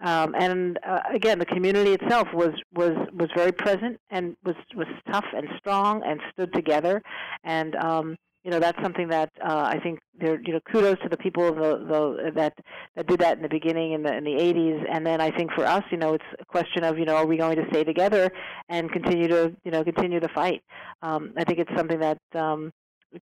[0.00, 4.86] Um, and uh, again, the community itself was, was, was very present and was was
[5.10, 7.02] tough and strong and stood together.
[7.44, 11.08] And um you know that's something that uh, I think there you know kudos to
[11.08, 12.54] the people the, the, that
[12.96, 15.52] that did that in the beginning in the in the 80s and then I think
[15.52, 17.84] for us you know it's a question of you know are we going to stay
[17.84, 18.30] together
[18.68, 20.62] and continue to you know continue the fight?
[21.02, 22.72] Um, I think it's something that um,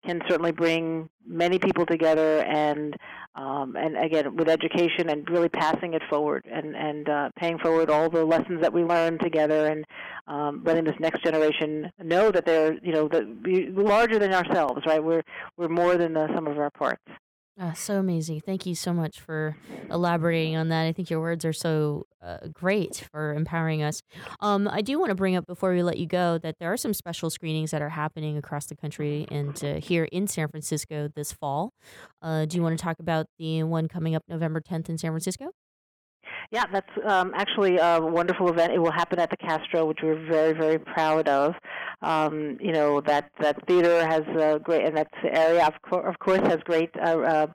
[0.05, 2.97] can certainly bring many people together and
[3.35, 7.91] um, and again with education and really passing it forward and and uh, paying forward
[7.91, 9.85] all the lessons that we learned together and
[10.27, 13.25] um, letting this next generation know that they're you know that
[13.77, 15.03] larger than ourselves right?
[15.03, 15.23] We're
[15.57, 17.03] we're more than the sum of our parts
[17.59, 18.39] Uh, so amazing.
[18.41, 19.57] Thank you so much for
[19.91, 20.83] elaborating on that.
[20.85, 24.03] I think your words are so uh, great for empowering us.
[24.41, 26.77] Um, I do want to bring up before we let you go that there are
[26.77, 31.09] some special screenings that are happening across the country and uh, here in San Francisco
[31.17, 31.73] this fall.
[32.21, 35.11] Uh, do you want to talk about the one coming up November 10th in San
[35.13, 35.53] Francisco?
[36.51, 38.73] Yeah, that's um, actually a wonderful event.
[38.73, 41.55] It will happen at the Castro, which we're very, very proud of.
[42.03, 46.19] Um, you know that that theater has a great, and that area, of, co- of
[46.19, 47.47] course, has great uh, uh,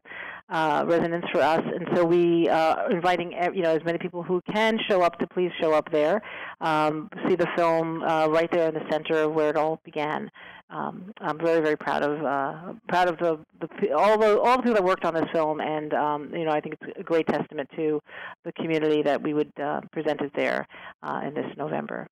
[0.51, 1.61] uh, resonance for us.
[1.63, 5.27] And so we uh, inviting you know as many people who can show up to
[5.27, 6.21] please show up there,
[6.59, 10.29] um, see the film uh, right there in the center of where it all began
[10.71, 14.63] um, I'm very very proud of uh, proud of the, the all the all the
[14.63, 17.27] people that worked on this film, and um, you know I think it's a great
[17.27, 18.01] testament to
[18.45, 20.67] the community that we would uh, present it there
[21.03, 22.07] uh, in this November.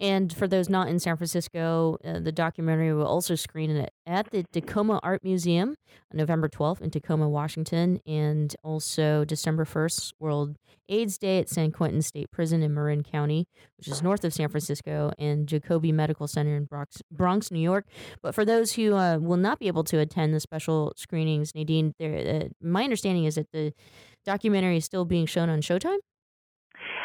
[0.00, 4.44] And for those not in San Francisco, uh, the documentary will also screen at the
[4.52, 5.76] Tacoma Art Museum
[6.12, 10.56] on November 12th in Tacoma, Washington, and also December 1st, World
[10.88, 13.46] AIDS Day at San Quentin State Prison in Marin County,
[13.78, 17.86] which is north of San Francisco, and Jacobi Medical Center in Bronx, Bronx New York.
[18.22, 21.94] But for those who uh, will not be able to attend the special screenings, Nadine,
[22.00, 23.72] uh, my understanding is that the
[24.24, 25.98] documentary is still being shown on Showtime.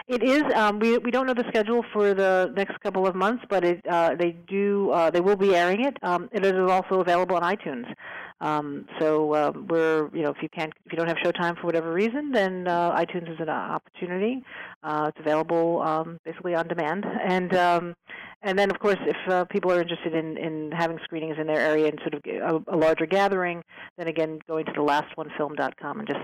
[0.07, 0.43] It is.
[0.55, 3.85] Um, we we don't know the schedule for the next couple of months, but it
[3.87, 5.97] uh, they do uh, they will be airing it.
[6.03, 7.93] Um, it is also available on iTunes.
[8.41, 11.65] Um, so uh, we're you know if you can't if you don't have Showtime for
[11.65, 14.43] whatever reason, then uh, iTunes is an opportunity.
[14.81, 17.93] Uh, it's available um, basically on demand, and um,
[18.41, 21.59] and then of course if uh, people are interested in, in having screenings in their
[21.59, 23.61] area and sort of a, a larger gathering,
[23.97, 26.21] then again going to the lastonefilm.com and just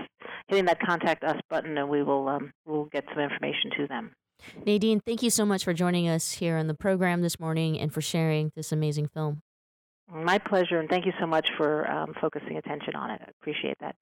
[0.48, 4.12] hitting that contact us button, and we will um, we'll get some information to them.
[4.64, 7.92] Nadine, thank you so much for joining us here on the program this morning and
[7.92, 9.42] for sharing this amazing film.
[10.08, 13.20] My pleasure, and thank you so much for um, focusing attention on it.
[13.24, 13.96] I appreciate that.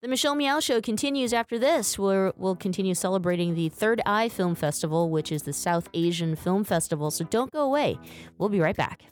[0.00, 1.98] The Michelle Meow Show continues after this.
[1.98, 6.62] We're, we'll continue celebrating the Third Eye Film Festival, which is the South Asian Film
[6.62, 7.10] Festival.
[7.10, 7.98] So don't go away.
[8.38, 9.02] We'll be right back.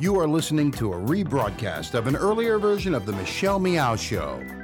[0.00, 4.63] You are listening to a rebroadcast of an earlier version of The Michelle Meow Show.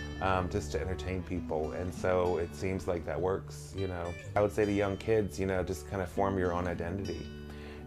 [0.21, 1.71] um, just to entertain people.
[1.73, 4.13] And so it seems like that works, you know.
[4.35, 7.25] I would say to young kids, you know, just kind of form your own identity.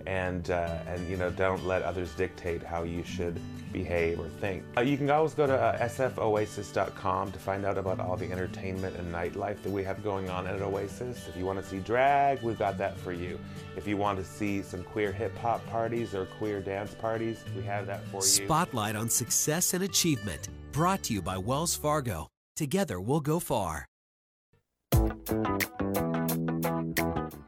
[0.07, 3.41] And, uh, and you know, don't let others dictate how you should
[3.73, 4.63] behave or think.
[4.77, 8.97] Uh, you can always go to uh, sfoasis.com to find out about all the entertainment
[8.97, 11.27] and nightlife that we have going on at Oasis.
[11.27, 13.41] If you want to see drag, we've got that for you.
[13.79, 17.63] If you want to see some queer hip hop parties or queer dance parties, we
[17.63, 18.23] have that for you.
[18.23, 22.27] Spotlight on success and achievement Brought to you by Wells Fargo.
[22.57, 23.87] Together we'll go far.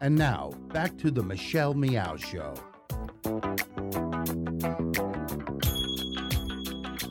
[0.00, 2.54] And now, back to the Michelle Meow Show.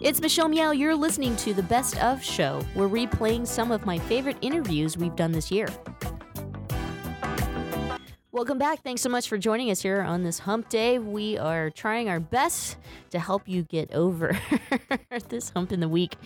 [0.01, 0.71] It's Michelle Meow.
[0.71, 2.61] You're listening to the Best of Show.
[2.75, 5.67] We're replaying some of my favorite interviews we've done this year.
[8.35, 8.83] Welcome back.
[8.83, 10.99] Thanks so much for joining us here on this hump day.
[10.99, 12.75] We are trying our best
[13.11, 14.37] to help you get over
[15.29, 16.17] this hump in the week.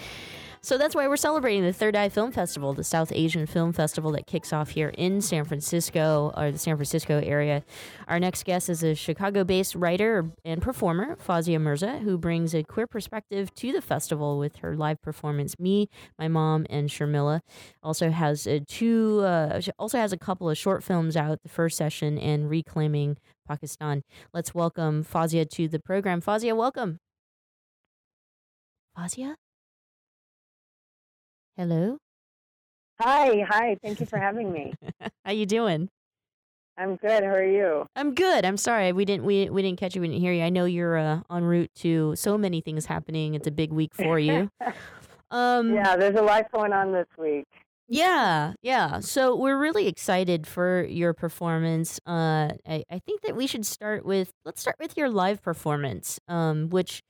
[0.62, 4.12] So that's why we're celebrating the Third Eye Film Festival, the South Asian Film Festival
[4.12, 7.64] that kicks off here in San Francisco or the San Francisco area.
[8.10, 12.64] Our next guest is a Chicago based writer and performer, Fazia Mirza, who brings a
[12.64, 17.40] queer perspective to the festival with her live performance, Me, My Mom, and Sharmila.
[17.82, 21.78] Also has uh, two, uh, also has a couple of short films out, the first
[21.78, 23.16] session and Reclaiming
[23.48, 24.04] Pakistan.
[24.34, 26.22] Let's welcome Fazia to the program.
[26.22, 27.00] Fazia, welcome.
[28.98, 29.36] Fawzia?
[31.60, 31.98] Hello.
[33.02, 33.76] Hi, hi.
[33.84, 34.72] Thank you for having me.
[35.26, 35.90] How you doing?
[36.78, 37.22] I'm good.
[37.22, 37.86] How are you?
[37.98, 38.46] I'm good.
[38.46, 40.00] I'm sorry we didn't we we didn't catch you.
[40.00, 40.42] We didn't hear you.
[40.42, 43.34] I know you're uh, en route to so many things happening.
[43.34, 44.50] It's a big week for you.
[45.32, 47.46] um, yeah, there's a lot going on this week.
[47.90, 49.02] Yeah, yeah.
[49.02, 52.00] So we're really excited for your performance.
[52.08, 56.22] Uh, I, I think that we should start with let's start with your live performance.
[56.30, 57.04] Um, which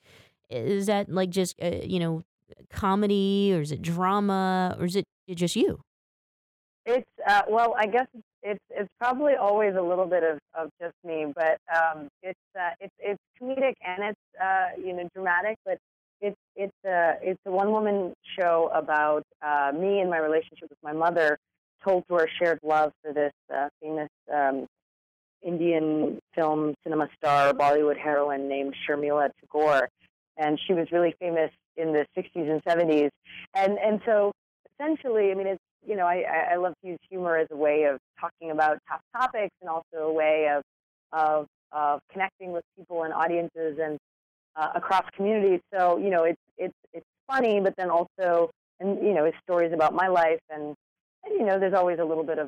[0.49, 2.23] is that like just uh, you know
[2.71, 5.81] comedy or is it drama or is it just you?
[6.85, 8.07] It's uh, well, I guess
[8.41, 12.71] it's it's probably always a little bit of, of just me, but um, it's uh,
[12.79, 15.77] it's it's comedic and it's uh, you know dramatic, but
[16.21, 20.79] it's it's a it's a one woman show about uh, me and my relationship with
[20.83, 21.37] my mother,
[21.83, 24.65] told through our shared love for this uh, famous um,
[25.41, 29.89] Indian film cinema star Bollywood heroine named Sharmila Tagore,
[30.39, 33.09] and she was really famous in the 60s and 70s.
[33.53, 34.31] And and so
[34.73, 37.83] essentially, I mean, it's you know, I, I love to use humor as a way
[37.83, 40.63] of talking about tough topics and also a way of
[41.11, 43.97] of of connecting with people and audiences and
[44.55, 45.59] uh, across communities.
[45.73, 48.49] So you know, it's it's it's funny, but then also
[48.79, 50.73] and you know, it's stories about my life and
[51.25, 52.47] and you know, there's always a little bit of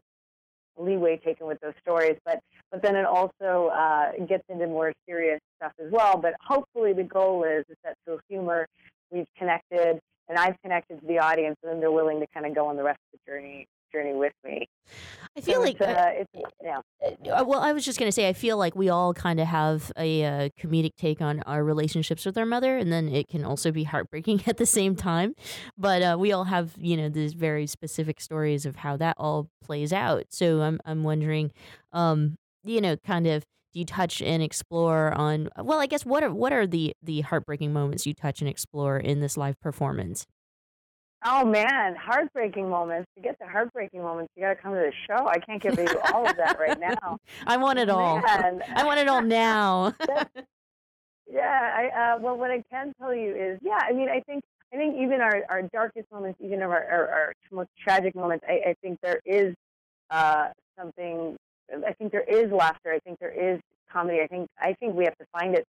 [0.77, 2.39] leeway taken with those stories, but
[2.71, 6.17] but then it also uh, gets into more serious stuff as well.
[6.17, 8.67] But hopefully, the goal is is that through humor
[9.11, 12.55] we've connected and I've connected to the audience, and then they're willing to kind of
[12.55, 14.67] go on the rest of the journey journey with me.
[15.37, 16.79] I feel so like, it's, uh, it's, yeah.
[17.33, 19.91] Uh, well, I was just gonna say, I feel like we all kind of have
[19.97, 23.71] a uh, comedic take on our relationships with our mother, and then it can also
[23.71, 25.33] be heartbreaking at the same time.
[25.77, 29.49] But uh, we all have, you know, these very specific stories of how that all
[29.63, 30.25] plays out.
[30.29, 31.51] So I'm, I'm wondering,
[31.93, 36.23] um, you know, kind of do you touch and explore on well i guess what
[36.23, 40.25] are what are the the heartbreaking moments you touch and explore in this live performance
[41.25, 44.93] oh man heartbreaking moments to get the heartbreaking moments you got to come to the
[45.07, 48.61] show i can't give you all of that right now i want it all man.
[48.75, 49.93] i want it all now
[51.31, 54.43] yeah i uh, well what i can tell you is yeah i mean i think
[54.73, 58.69] i think even our, our darkest moments even our, our, our most tragic moments I,
[58.69, 59.53] I think there is
[60.09, 61.37] uh, something
[61.87, 62.91] I think there is laughter.
[62.91, 63.59] I think there is
[63.91, 64.19] comedy.
[64.21, 65.65] I think I think we have to find it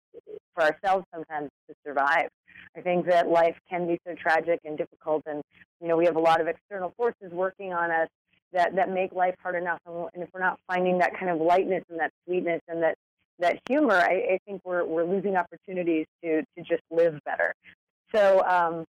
[0.54, 2.30] for ourselves sometimes to survive.
[2.78, 5.42] I think that life can be so tragic and difficult, and
[5.82, 8.08] you know we have a lot of external forces working on us
[8.54, 9.80] that that make life hard enough.
[9.88, 12.96] And if we're not finding that kind of lightness and that sweetness and that
[13.40, 17.54] that humor, I, I think we're we're losing opportunities to to just live better.
[18.14, 18.44] So.
[18.46, 18.86] Um,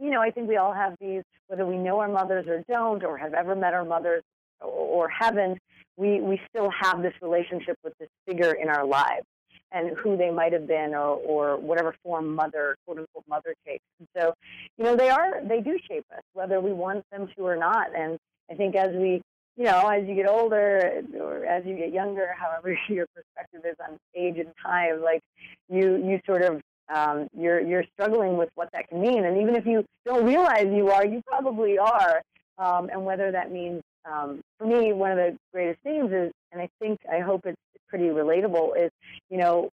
[0.00, 3.02] you know, I think we all have these, whether we know our mothers or don't,
[3.02, 4.22] or have ever met our mothers
[4.60, 5.58] or haven't,
[5.96, 9.26] we, we still have this relationship with this figure in our lives
[9.72, 13.84] and who they might have been or, or whatever form mother, quote unquote, mother takes.
[13.98, 14.34] And so,
[14.76, 17.88] you know, they are, they do shape us, whether we want them to or not.
[17.96, 18.18] And
[18.50, 19.20] I think as we,
[19.56, 23.76] you know, as you get older or as you get younger, however your perspective is
[23.86, 25.20] on age and time, like
[25.68, 26.60] you, you sort of,
[26.94, 29.24] um, you're, you're struggling with what that can mean.
[29.24, 32.22] And even if you don't realize you are, you probably are.
[32.56, 36.60] Um, and whether that means um, for me, one of the greatest things is, and
[36.60, 37.56] I think, I hope it's
[37.88, 38.90] pretty relatable, is,
[39.30, 39.70] you know,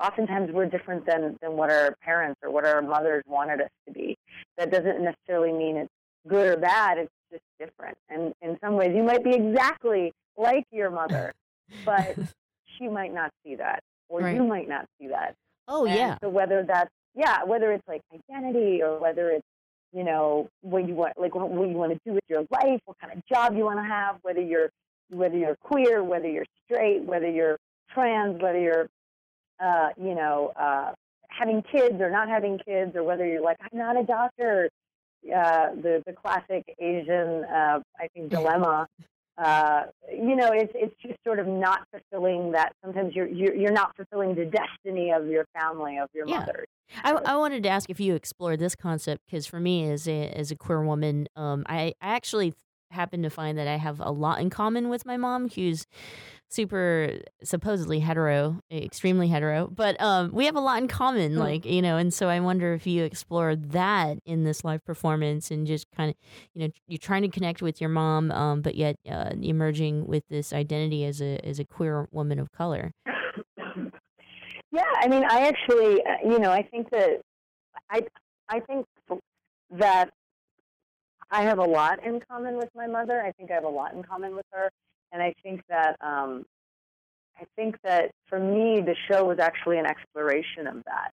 [0.00, 3.92] oftentimes we're different than, than what our parents or what our mothers wanted us to
[3.92, 4.16] be.
[4.58, 5.92] That doesn't necessarily mean it's
[6.28, 7.96] good or bad, it's just different.
[8.08, 11.32] And in some ways, you might be exactly like your mother,
[11.84, 12.16] but
[12.78, 14.34] she might not see that, or right.
[14.34, 15.34] you might not see that.
[15.68, 16.16] Oh, and yeah.
[16.22, 19.46] So whether that's, yeah, whether it's like identity or whether it's
[19.96, 22.98] you know, what you want, like what you want to do with your life, what
[23.00, 24.68] kind of job you want to have, whether you're
[25.08, 27.56] whether you're queer, whether you're straight, whether you're
[27.94, 28.88] trans, whether you're,
[29.58, 30.92] uh, you know, uh,
[31.28, 34.68] having kids or not having kids, or whether you're like, I'm not a doctor.
[35.24, 38.86] Uh, the the classic Asian, uh, I think, dilemma.
[39.38, 42.72] Uh, you know, it's it's just sort of not fulfilling that.
[42.82, 46.40] Sometimes you're you're, you're not fulfilling the destiny of your family, of your yeah.
[46.40, 46.64] mother.
[47.04, 50.28] I, I wanted to ask if you explored this concept because for me, as a
[50.28, 52.54] as a queer woman, um, I, I actually
[52.90, 55.86] happen to find that I have a lot in common with my mom, who's
[56.48, 61.38] super supposedly hetero, extremely hetero, but um, we have a lot in common, Hmm.
[61.38, 61.96] like you know.
[61.96, 66.10] And so I wonder if you explore that in this live performance and just kind
[66.10, 66.16] of,
[66.54, 70.22] you know, you're trying to connect with your mom, um, but yet uh, emerging with
[70.28, 72.92] this identity as a as a queer woman of color.
[74.72, 77.20] Yeah, I mean, I actually, uh, you know, I think that
[77.90, 78.02] I,
[78.48, 78.84] I think
[79.70, 80.10] that
[81.30, 83.22] I have a lot in common with my mother.
[83.22, 84.70] I think I have a lot in common with her,
[85.12, 86.44] and I think that, um,
[87.38, 91.10] I think that for me, the show was actually an exploration of that.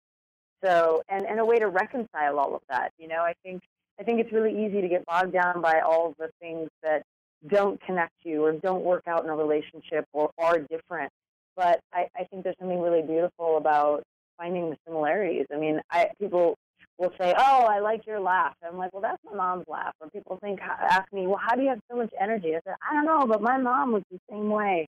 [0.63, 2.91] So, and, and a way to reconcile all of that.
[2.99, 3.61] You know, I think,
[3.99, 7.03] I think it's really easy to get bogged down by all the things that
[7.47, 11.11] don't connect you or don't work out in a relationship or are different
[11.55, 14.03] but I, I think there's something really beautiful about
[14.37, 15.45] finding the similarities.
[15.53, 16.57] I mean, I people
[16.97, 20.09] will say, "Oh, I like your laugh." I'm like, "Well, that's my mom's laugh." Or
[20.09, 22.93] people think, ask me, "Well, how do you have so much energy?" I said, "I
[22.93, 24.87] don't know, but my mom was the same way."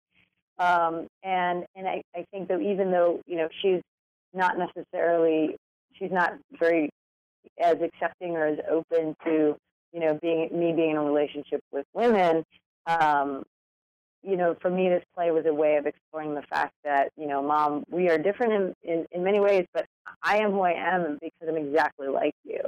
[0.59, 3.81] Um, and and I, I think that even though you know she's
[4.33, 5.55] not necessarily
[5.93, 6.89] she's not very
[7.61, 9.55] as accepting or as open to
[9.91, 12.43] you know being me being in a relationship with women.
[12.85, 13.43] Um,
[14.23, 17.27] you know, for me, this play was a way of exploring the fact that, you
[17.27, 19.85] know, mom, we are different in, in, in many ways, but
[20.21, 22.59] I am who I am because I'm exactly like you.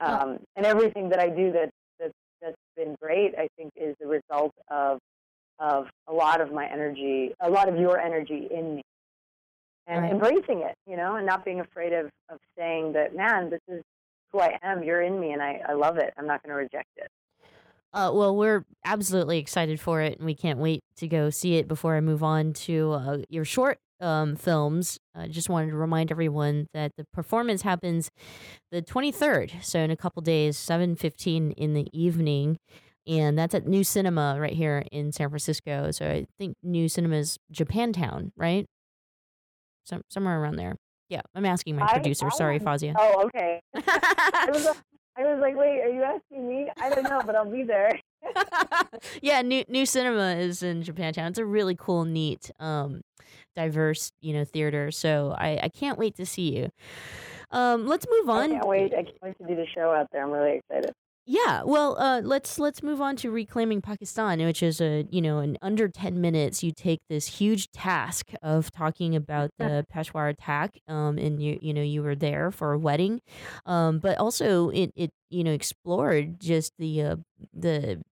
[0.00, 1.70] Um, and everything that I do that,
[2.00, 2.10] that,
[2.40, 4.98] that's been great, I think, is the result of,
[5.58, 8.82] of a lot of my energy, a lot of your energy in me.
[9.86, 10.12] And Right.
[10.12, 13.82] embracing it, you know, and not being afraid of, of saying that, man, this is
[14.30, 14.82] who I am.
[14.84, 16.14] You're in me, and I, I love it.
[16.16, 17.08] I'm not going to reject it.
[17.94, 21.68] Uh, well, we're absolutely excited for it, and we can't wait to go see it.
[21.68, 26.10] Before I move on to uh, your short um, films, I just wanted to remind
[26.10, 28.10] everyone that the performance happens
[28.70, 32.56] the 23rd, so in a couple days, 7:15 in the evening,
[33.06, 35.90] and that's at New Cinema right here in San Francisco.
[35.90, 38.64] So I think New Cinema is Japantown, right?
[39.84, 40.76] Some somewhere around there.
[41.10, 42.26] Yeah, I'm asking my I- producer.
[42.26, 42.94] I Sorry, Fawzia.
[42.98, 43.60] Oh, okay.
[43.74, 44.68] Was,
[45.16, 46.70] I was like, wait, are you asking me?
[46.80, 47.98] I don't know, but I'll be there.
[49.22, 51.30] yeah, new new cinema is in Japantown.
[51.30, 53.02] It's a really cool, neat, um,
[53.56, 54.90] diverse, you know, theater.
[54.90, 56.70] So I, I can't wait to see you.
[57.50, 58.50] Um, let's move I on.
[58.50, 58.94] can't wait.
[58.94, 60.22] I can't wait to do the show out there.
[60.22, 60.94] I'm really excited.
[61.24, 65.38] Yeah, well, uh, let's let's move on to reclaiming Pakistan, which is a you know
[65.38, 70.80] in under ten minutes you take this huge task of talking about the Peshawar attack,
[70.88, 73.20] um, and you you know you were there for a wedding,
[73.66, 77.16] um, but also it it you know explored just the uh,
[77.54, 78.02] the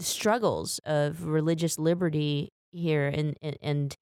[0.00, 3.56] struggles of religious liberty here, and and.
[3.62, 3.96] and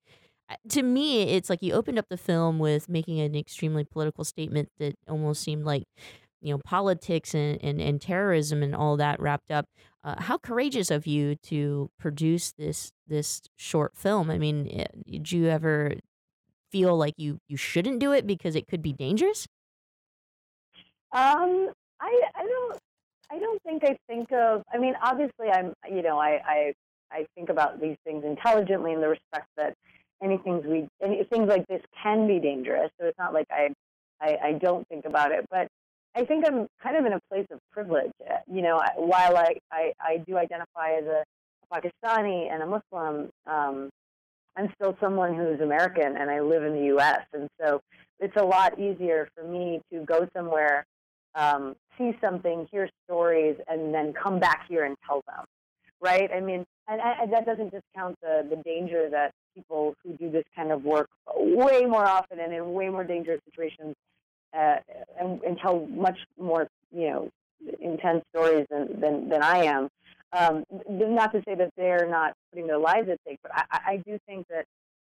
[0.49, 4.23] uh, to me, it's like you opened up the film with making an extremely political
[4.25, 5.83] statement that almost seemed like
[6.41, 9.65] you know politics and, and, and terrorism and all that wrapped up
[10.03, 15.31] uh, how courageous of you to produce this this short film i mean eh, did
[15.31, 15.93] you ever
[16.71, 19.47] feel like you you shouldn't do it because it could be dangerous
[21.13, 21.69] Um,
[21.99, 22.77] I, I don't,
[23.31, 24.63] I don't think I think of.
[24.73, 26.73] I mean, obviously, I'm, you know, I, I,
[27.11, 29.73] I think about these things intelligently in the respect that
[30.23, 32.91] any things we, any things like this can be dangerous.
[32.99, 33.73] So it's not like I,
[34.21, 35.67] I, I don't think about it, but
[36.15, 38.11] I think I'm kind of in a place of privilege.
[38.29, 41.23] Uh, You know, I- while I, I, I do identify as a
[41.73, 43.89] Pakistani and a Muslim, um,
[44.57, 47.21] I'm still someone who's American and I live in the U.S.
[47.33, 47.81] And so
[48.19, 50.85] it's a lot easier for me to go somewhere,
[51.35, 55.45] um, see something, hear stories, and then come back here and tell them,
[56.01, 56.29] right?
[56.33, 60.43] I mean, and, and that doesn't discount the, the danger that people who do this
[60.53, 63.95] kind of work way more often and in way more dangerous situations
[64.57, 64.77] uh,
[65.19, 67.29] and, and tell much more, you know,
[67.79, 69.89] intense stories than, than, than I am.
[70.33, 73.97] Um, not to say that they're not putting their lives at stake, but I, I
[74.05, 74.65] do think that,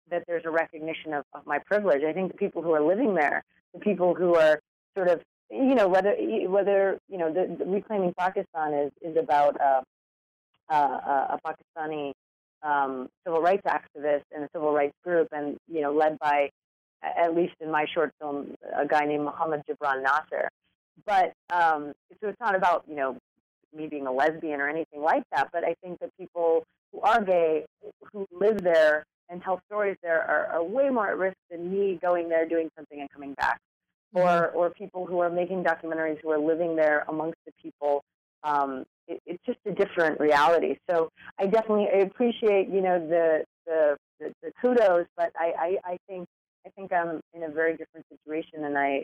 [0.09, 2.03] that there's a recognition of, of my privilege.
[2.03, 4.59] I think the people who are living there, the people who are
[4.95, 6.15] sort of, you know, whether
[6.47, 9.81] whether you know, the, the reclaiming Pakistan is is about uh,
[10.69, 12.13] uh, a Pakistani
[12.63, 16.49] um, civil rights activist and a civil rights group, and you know, led by,
[17.04, 20.49] at least in my short film, a guy named Muhammad Jibran Nasir.
[21.06, 23.18] But um, so it's not about you know
[23.76, 25.49] me being a lesbian or anything like that.
[25.52, 27.66] But I think that people who are gay,
[28.12, 31.97] who live there and tell stories there, are, are way more at risk than me
[32.02, 33.60] going there, doing something, and coming back.
[34.14, 38.04] Or, or people who are making documentaries who are living there amongst the people.
[38.43, 40.76] Um, it, it's just a different reality.
[40.89, 45.91] So I definitely I appreciate you know the the, the, the kudos, but I, I,
[45.91, 46.28] I think
[46.66, 49.03] I think I'm in a very different situation, and I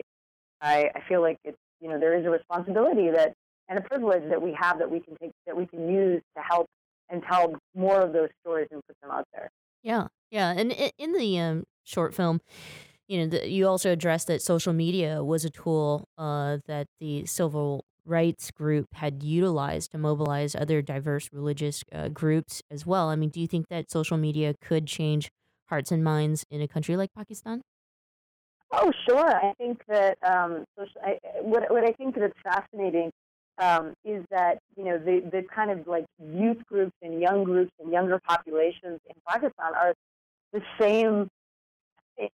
[0.60, 3.34] I, I feel like it's you know there is a responsibility that
[3.68, 6.42] and a privilege that we have that we can take that we can use to
[6.42, 6.66] help
[7.08, 9.50] and tell more of those stories and put them out there.
[9.82, 12.40] Yeah, yeah, and in the um, short film,
[13.06, 17.26] you know, the, you also addressed that social media was a tool uh, that the
[17.26, 23.08] civil rights group had utilized to mobilize other diverse religious uh, groups as well.
[23.08, 25.30] I mean, do you think that social media could change
[25.68, 27.62] hearts and minds in a country like Pakistan?
[28.72, 29.34] Oh, sure.
[29.34, 30.64] I think that um,
[31.02, 33.10] I, what what I think that's fascinating
[33.58, 37.72] um, is that you know the the kind of like youth groups and young groups
[37.80, 39.94] and younger populations in Pakistan are
[40.52, 41.28] the same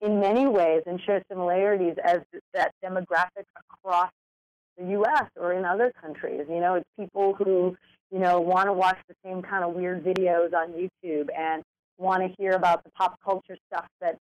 [0.01, 2.21] in many ways and share similarities as
[2.53, 4.09] that demographic across
[4.77, 5.25] the U.S.
[5.39, 6.45] or in other countries.
[6.49, 7.75] You know, it's people who
[8.11, 11.63] you know want to watch the same kind of weird videos on YouTube and
[11.97, 14.17] want to hear about the pop culture stuff that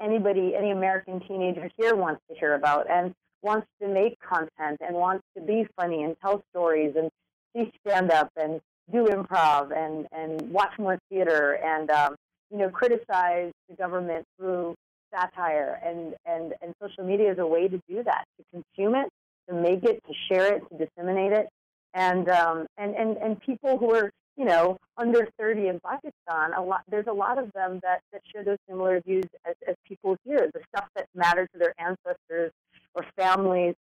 [0.00, 4.94] anybody, any American teenager here wants to hear about and wants to make content and
[4.94, 7.10] wants to be funny and tell stories and
[7.54, 8.60] see stand up and
[8.92, 12.14] do improv and, and watch more theater and um,
[12.50, 14.74] you know criticize the government through
[15.12, 19.08] satire and, and, and social media is a way to do that to consume it
[19.48, 21.48] to make it to share it to disseminate it.
[21.94, 26.62] And um, and, and and people who are you know under 30 in Pakistan a
[26.62, 30.16] lot there's a lot of them that, that share those similar views as, as people
[30.24, 30.50] here.
[30.52, 32.52] The stuff that mattered to their ancestors
[32.94, 33.74] or families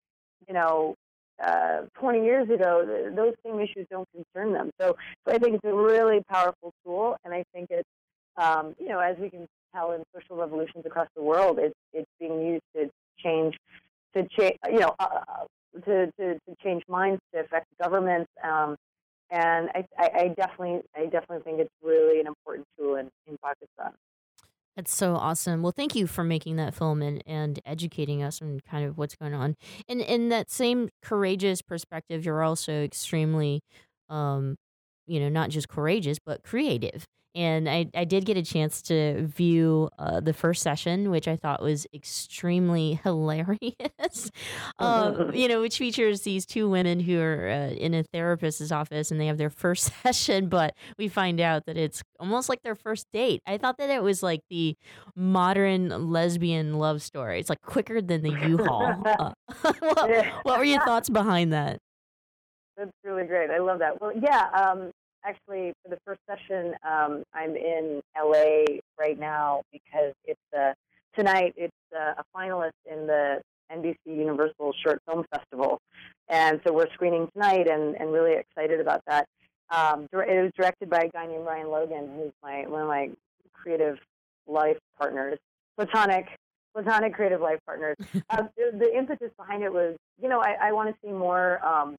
[0.47, 0.95] you know
[1.45, 4.71] uh, 20 years ago th- those same issues don't concern them.
[4.81, 4.97] So,
[5.27, 7.89] so I think it's a really powerful tool and I think it's
[8.37, 12.09] um, you know as we can tell in social revolutions across the world it's it's
[12.19, 13.57] being used to change
[14.15, 15.45] to change you know uh,
[15.85, 18.77] to, to, to change minds to affect governments um,
[19.31, 23.37] and I, I, I definitely I definitely think it's really an important tool in, in
[23.43, 23.93] Pakistan.
[24.77, 25.63] That's so awesome.
[25.63, 29.17] Well, thank you for making that film and, and educating us on kind of what's
[29.17, 29.57] going on.
[29.89, 33.61] And in that same courageous perspective, you're also extremely,
[34.09, 34.57] um,
[35.05, 37.09] you know, not just courageous, but creative.
[37.39, 41.37] And I, I did get a chance to view uh, the first session, which I
[41.37, 44.33] thought was extremely hilarious.
[44.81, 49.13] um, you know, which features these two women who are uh, in a therapist's office
[49.13, 52.75] and they have their first session, but we find out that it's almost like their
[52.75, 53.41] first date.
[53.47, 54.77] I thought that it was like the
[55.15, 57.39] modern lesbian love story.
[57.39, 59.01] It's like quicker than the U-Haul.
[59.07, 59.33] Uh,
[59.79, 61.79] what, what were your thoughts behind that?
[62.77, 63.51] That's really great.
[63.51, 64.01] I love that.
[64.01, 64.49] Well, yeah.
[64.53, 64.91] Um,
[65.29, 70.73] actually, for the first session, um, I'm in LA right now because it's uh,
[71.17, 71.55] tonight.
[71.57, 75.81] It's uh, a finalist in the NBC Universal Short Film Festival,
[76.29, 79.27] and so we're screening tonight, and, and really excited about that.
[79.71, 83.11] Um, it was directed by a guy named Ryan Logan, who's my one of my
[83.53, 83.99] creative
[84.47, 85.39] life partners,
[85.77, 86.27] platonic
[86.73, 87.97] platonic creative life partners.
[88.31, 91.65] uh, the, the impetus behind it was, you know, I, I want to see more.
[91.65, 91.97] Um,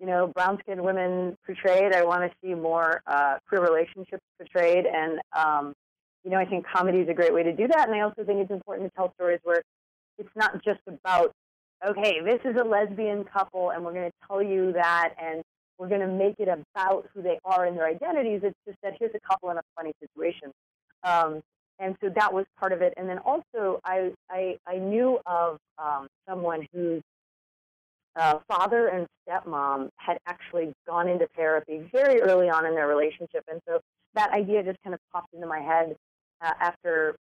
[0.00, 1.92] you know, brown skinned women portrayed.
[1.92, 4.84] I want to see more uh, queer relationships portrayed.
[4.86, 5.74] And, um,
[6.24, 7.88] you know, I think comedy is a great way to do that.
[7.88, 9.62] And I also think it's important to tell stories where
[10.18, 11.32] it's not just about,
[11.86, 15.42] okay, this is a lesbian couple and we're going to tell you that and
[15.78, 18.40] we're going to make it about who they are and their identities.
[18.42, 20.52] It's just that here's a couple in a funny situation.
[21.04, 21.42] Um,
[21.78, 22.94] and so that was part of it.
[22.96, 27.02] And then also, I, I, I knew of um, someone whose
[28.16, 33.44] uh, father and stepmom had actually gone into therapy very early on in their relationship,
[33.50, 33.80] and so
[34.14, 35.96] that idea just kind of popped into my head
[36.40, 37.14] uh, after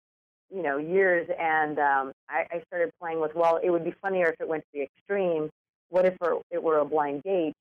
[0.53, 4.27] you know years, and um, I, I started playing with well, it would be funnier
[4.27, 5.49] if it went to the extreme.
[5.89, 6.15] What if
[6.51, 7.53] it were a blind date?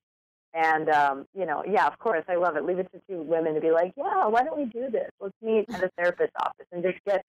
[0.55, 2.65] And um, you know, yeah, of course, I love it.
[2.65, 5.11] Leave it to two women to be like, yeah, why don't we do this?
[5.21, 7.25] Let's meet at a therapist's office and just get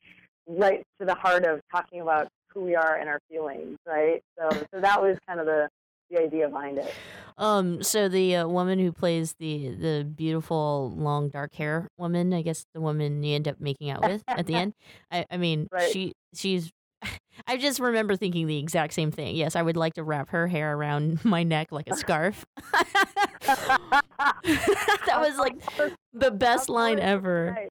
[0.48, 4.22] right to the heart of talking about who we are and our feelings, right?
[4.38, 5.70] So, so that was kind of the
[6.10, 6.94] the idea behind it.
[7.38, 12.42] Um, so the uh, woman who plays the the beautiful long dark hair woman, I
[12.42, 14.74] guess the woman you end up making out with at the end.
[15.12, 15.92] I, I mean, Right.
[15.92, 16.72] she she's.
[17.48, 19.34] I just remember thinking the exact same thing.
[19.38, 22.46] Yes, I would like to wrap her hair around my neck like a scarf.
[23.48, 25.56] that was like
[26.14, 27.54] the best line ever.
[27.56, 27.70] Right.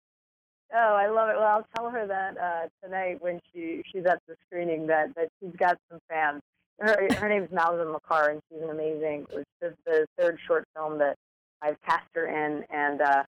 [0.75, 1.37] Oh, I love it.
[1.37, 5.29] Well, I'll tell her that uh, tonight when she she's at the screening that that
[5.41, 6.41] she's got some fans.
[6.79, 9.27] Her her name's Malvin McCarr, and she's an amazing.
[9.31, 11.17] It was the third short film that
[11.61, 13.23] I've cast her in, and uh,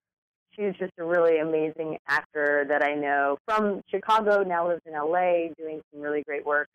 [0.51, 4.43] she's just a really amazing actor that I know from Chicago.
[4.43, 6.69] Now lives in LA, doing some really great work.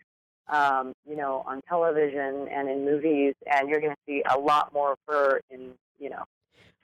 [0.49, 4.73] Um, you know, on television and in movies, and you're going to see a lot
[4.73, 6.23] more of her in you know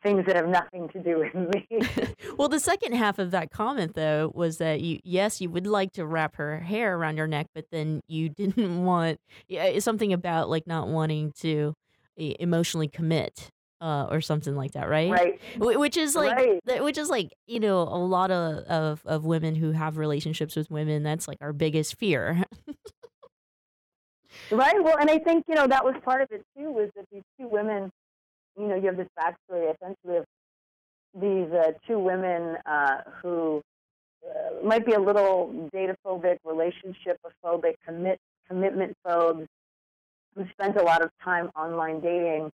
[0.03, 1.67] things that have nothing to do with me.
[2.39, 5.93] Well, the second half of that comment though was that you yes, you would like
[5.93, 10.49] to wrap her hair around your neck, but then you didn't want yeah, something about
[10.49, 11.75] like not wanting to
[12.17, 13.51] emotionally commit
[13.81, 15.11] uh, or something like that, right?
[15.11, 15.41] Right.
[15.59, 16.37] Which is like,
[16.67, 16.83] Right.
[16.83, 20.71] which is like, you know, a lot of, of of women who have relationships with
[20.71, 21.03] women.
[21.03, 22.45] That's like our biggest fear.
[24.51, 24.83] Right.
[24.83, 26.71] Well, and I think you know that was part of it too.
[26.71, 27.91] Was that these two women,
[28.59, 30.25] you know, you have this backstory essentially of
[31.21, 33.63] these uh, two women uh, who
[34.27, 39.47] uh, might be a little dataphobic, relationship phobic, commit commitment phobes,
[40.35, 42.51] who spent a lot of time online dating,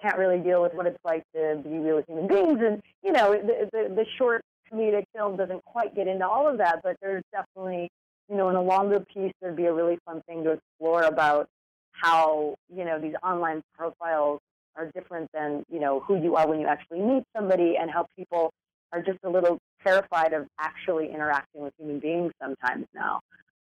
[0.00, 3.32] can't really deal with what it's like to be real human beings, and you know,
[3.32, 7.22] the the, the short comedic film doesn't quite get into all of that, but there's
[7.32, 7.88] definitely
[8.32, 11.48] you know, in a longer piece, there'd be a really fun thing to explore about
[11.92, 14.40] how, you know, these online profiles
[14.76, 18.06] are different than, you know, who you are when you actually meet somebody and how
[18.16, 18.50] people
[18.92, 23.20] are just a little terrified of actually interacting with human beings sometimes now.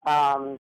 [0.05, 0.57] Um,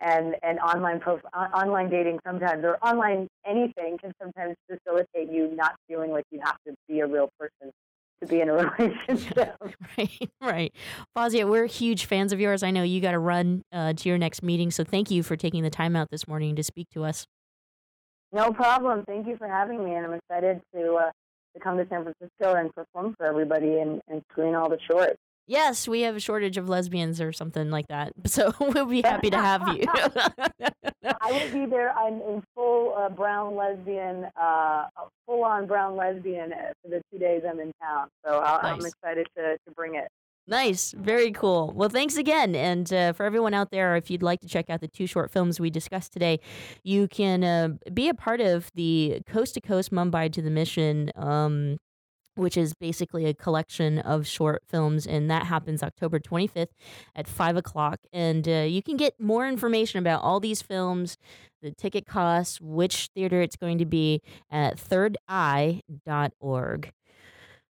[0.00, 5.74] and and online prof- online dating sometimes or online anything can sometimes facilitate you not
[5.88, 7.72] feeling like you have to be a real person
[8.20, 9.56] to be in a relationship.
[9.98, 10.74] right, right.
[11.16, 12.62] Fawzia, we're huge fans of yours.
[12.62, 15.36] I know you got to run uh, to your next meeting, so thank you for
[15.36, 17.26] taking the time out this morning to speak to us.
[18.32, 19.04] No problem.
[19.06, 21.10] Thank you for having me, and I'm excited to uh,
[21.54, 25.16] to come to San Francisco and perform for everybody and, and screen all the shorts.
[25.48, 29.30] Yes, we have a shortage of lesbians or something like that, so we'll be happy
[29.30, 29.84] to have you.
[31.20, 31.92] I will be there.
[31.92, 34.86] I'm in full uh, brown lesbian, uh,
[35.24, 36.50] full on brown lesbian
[36.82, 38.08] for the two days I'm in town.
[38.24, 38.88] So I'll, I'm Nice.
[38.92, 40.08] excited to, to bring it.
[40.48, 41.72] Nice, very cool.
[41.74, 42.54] Well, thanks again.
[42.54, 45.32] And uh, for everyone out there, if you'd like to check out the two short
[45.32, 46.38] films we discussed today,
[46.84, 51.10] you can uh, be a part of the Coast to Coast Mumbai to the Mission,
[51.16, 51.78] um,
[52.36, 55.04] which is basically a collection of short films.
[55.04, 56.68] And that happens October 25th
[57.16, 57.98] at 5 o'clock.
[58.12, 61.16] And uh, you can get more information about all these films,
[61.60, 65.82] the ticket costs, which theater it's going to be at thirdi.org.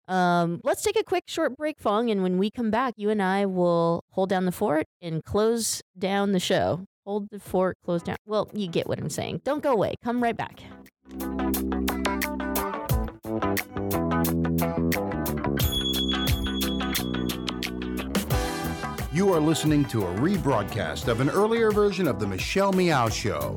[0.08, 3.22] Um, let's take a quick short break, Fong, and when we come back, you and
[3.22, 6.86] I will hold down the fort and close down the show.
[7.04, 8.16] Hold the fort, close down.
[8.26, 9.42] Well, you get what I'm saying.
[9.44, 9.94] Don't go away.
[10.02, 10.60] Come right back.
[19.12, 23.56] You are listening to a rebroadcast of an earlier version of The Michelle Meow Show.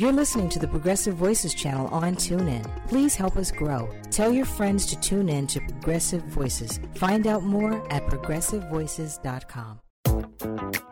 [0.00, 2.64] You're listening to the Progressive Voices channel on TuneIn.
[2.88, 3.90] Please help us grow.
[4.10, 6.80] Tell your friends to tune in to Progressive Voices.
[6.94, 10.89] Find out more at progressivevoices.com.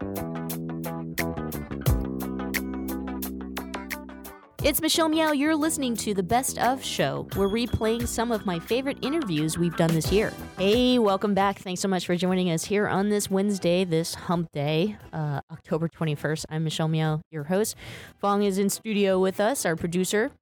[4.64, 5.30] It's Michelle Meow.
[5.30, 7.28] You're listening to the Best of Show.
[7.36, 10.32] We're replaying some of my favorite interviews we've done this year.
[10.58, 11.60] Hey, welcome back.
[11.60, 15.88] Thanks so much for joining us here on this Wednesday, this hump day, uh, October
[15.88, 16.46] 21st.
[16.50, 17.76] I'm Michelle Meow, your host.
[18.20, 20.32] Fong is in studio with us, our producer.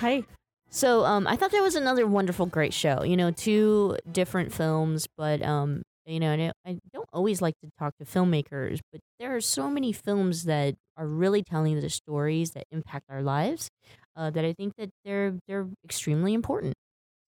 [0.00, 0.24] Hi.
[0.68, 3.02] So um, I thought that was another wonderful, great show.
[3.02, 7.70] You know, two different films, but um, you know, and I- don't always like to
[7.78, 12.52] talk to filmmakers, but there are so many films that are really telling the stories
[12.52, 13.68] that impact our lives.
[14.16, 16.74] Uh, that I think that they're they're extremely important.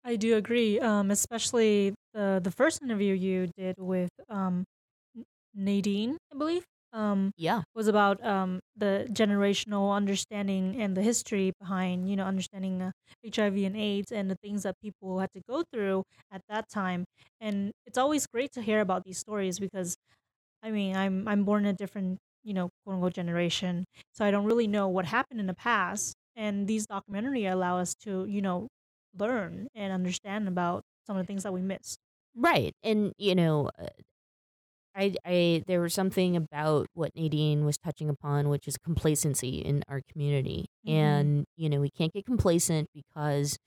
[0.04, 4.64] I do agree, um, especially the the first interview you did with um,
[5.54, 6.64] Nadine, I believe.
[6.96, 7.62] Um, Yeah.
[7.74, 12.92] was about um, the generational understanding and the history behind, you know, understanding uh,
[13.22, 17.04] HIV and AIDS and the things that people had to go through at that time.
[17.40, 19.96] And it's always great to hear about these stories because,
[20.62, 23.84] I mean, I'm I'm born in a different, you know, quote unquote generation,
[24.14, 26.14] so I don't really know what happened in the past.
[26.36, 28.68] And these documentary allow us to, you know,
[29.18, 31.98] learn and understand about some of the things that we missed.
[32.34, 32.74] Right.
[32.82, 33.88] And you know, uh,
[34.96, 39.82] I I there was something about what Nadine was touching upon which is complacency in
[39.88, 40.66] our community.
[40.86, 40.92] Mhm.
[40.92, 43.58] And you know, we can't get complacent because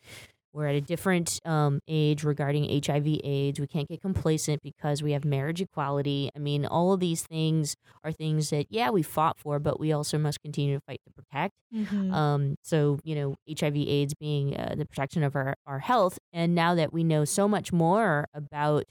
[0.51, 3.59] we're at a different um, age regarding HIV AIDS.
[3.59, 6.31] We can't get complacent because we have marriage equality.
[6.35, 9.91] I mean, all of these things are things that, yeah, we fought for, but we
[9.91, 11.53] also must continue to fight to protect.
[11.71, 12.11] Mhm.
[12.11, 16.17] Um, so, you know, HIV AIDS being uh, the protection of our, our health.
[16.33, 18.85] And now that we know so much more about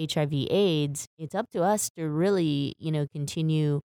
[0.00, 3.80] HIV AIDS, it's up to us to really, you know, continue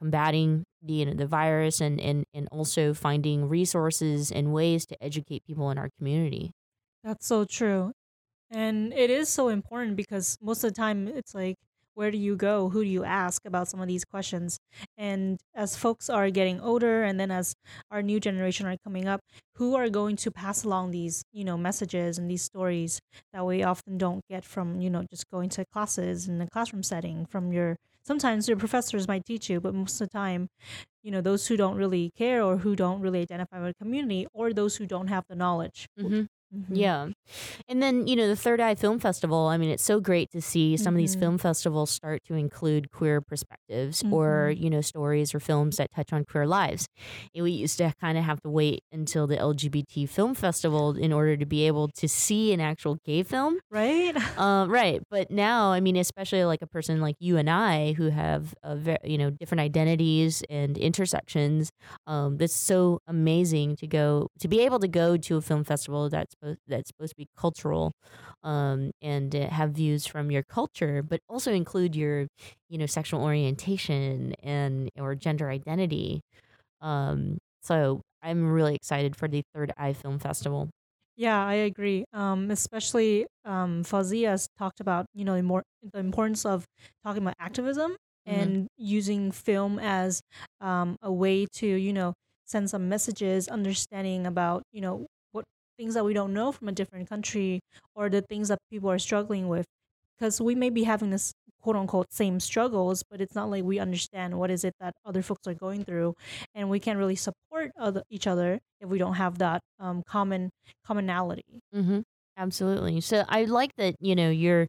[0.00, 5.02] combating the, you know, the virus and, and, and also finding resources and ways to
[5.02, 6.52] educate people in our community.
[7.04, 7.92] That's so true.
[8.50, 11.56] And it is so important because most of the time it's like,
[11.94, 12.68] where do you go?
[12.70, 14.58] Who do you ask about some of these questions?
[14.96, 17.54] And as folks are getting older and then as
[17.90, 19.20] our new generation are coming up,
[19.56, 23.00] who are going to pass along these, you know, messages and these stories
[23.32, 26.82] that we often don't get from, you know, just going to classes in the classroom
[26.82, 30.48] setting from your sometimes your professors might teach you, but most of the time,
[31.02, 34.26] you know, those who don't really care or who don't really identify with the community
[34.32, 35.86] or those who don't have the knowledge.
[35.98, 36.26] Mhm.
[36.54, 36.66] Mhm.
[36.76, 37.08] Yeah.
[37.68, 40.40] And then, you know, the 3rd i Film Festival, I mean, it's so great to
[40.42, 41.20] see some of these Mhm.
[41.20, 44.60] film festivals start to include queer perspectives or, Mhm.
[44.60, 46.86] you know, stories or films that touch on queer lives.
[47.34, 51.12] And we used to kind of have to wait until the LGBT Film Festival in
[51.12, 53.60] order to be able to see an actual gay film.
[53.70, 54.16] Right?
[54.38, 55.00] Um, right.
[55.10, 58.76] But now, I mean, especially like a person like you and I who have, a
[58.76, 61.70] ve- you know, different identities and intersections,
[62.06, 66.08] um, that's so amazing to go, to be able to go to a film festival
[66.10, 67.92] that's supposed, that's supposed to be cultural
[68.42, 72.26] um, and uh, have views from your culture, but also include your,
[72.68, 76.20] you know, sexual orientation and or gender identity.
[76.80, 80.70] Um, so I'm really excited for the 3rd i Film Festival.
[81.16, 82.04] Yeah, I agree.
[82.12, 86.64] Um, especially um, Fawzia has talked about you know the, more, the importance of
[87.04, 88.54] talking about activism Mhm.
[88.54, 90.20] and using film as
[90.60, 92.14] um, a way to you know
[92.46, 95.06] send some messages, understanding about you know
[95.80, 97.60] things that we don't know from a different country
[97.94, 99.66] or the things that people are struggling with,
[100.18, 103.78] because we may be having this quote unquote same struggles, but it's not like we
[103.78, 106.14] understand what is it that other folks are going through,
[106.54, 110.50] and we can't really support other, each other if we don't have that um, common
[110.86, 111.62] commonality.
[111.74, 112.00] Mm-hmm.
[112.36, 113.00] Absolutely.
[113.00, 114.66] So I like that you know you're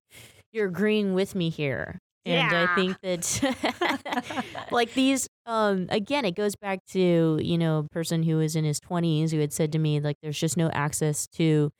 [0.53, 6.55] you're agreeing with me here, and I think that like these um again it goes
[6.55, 9.79] back to you know a person who was in his 20s who had said to
[9.79, 11.71] me like there's just no access to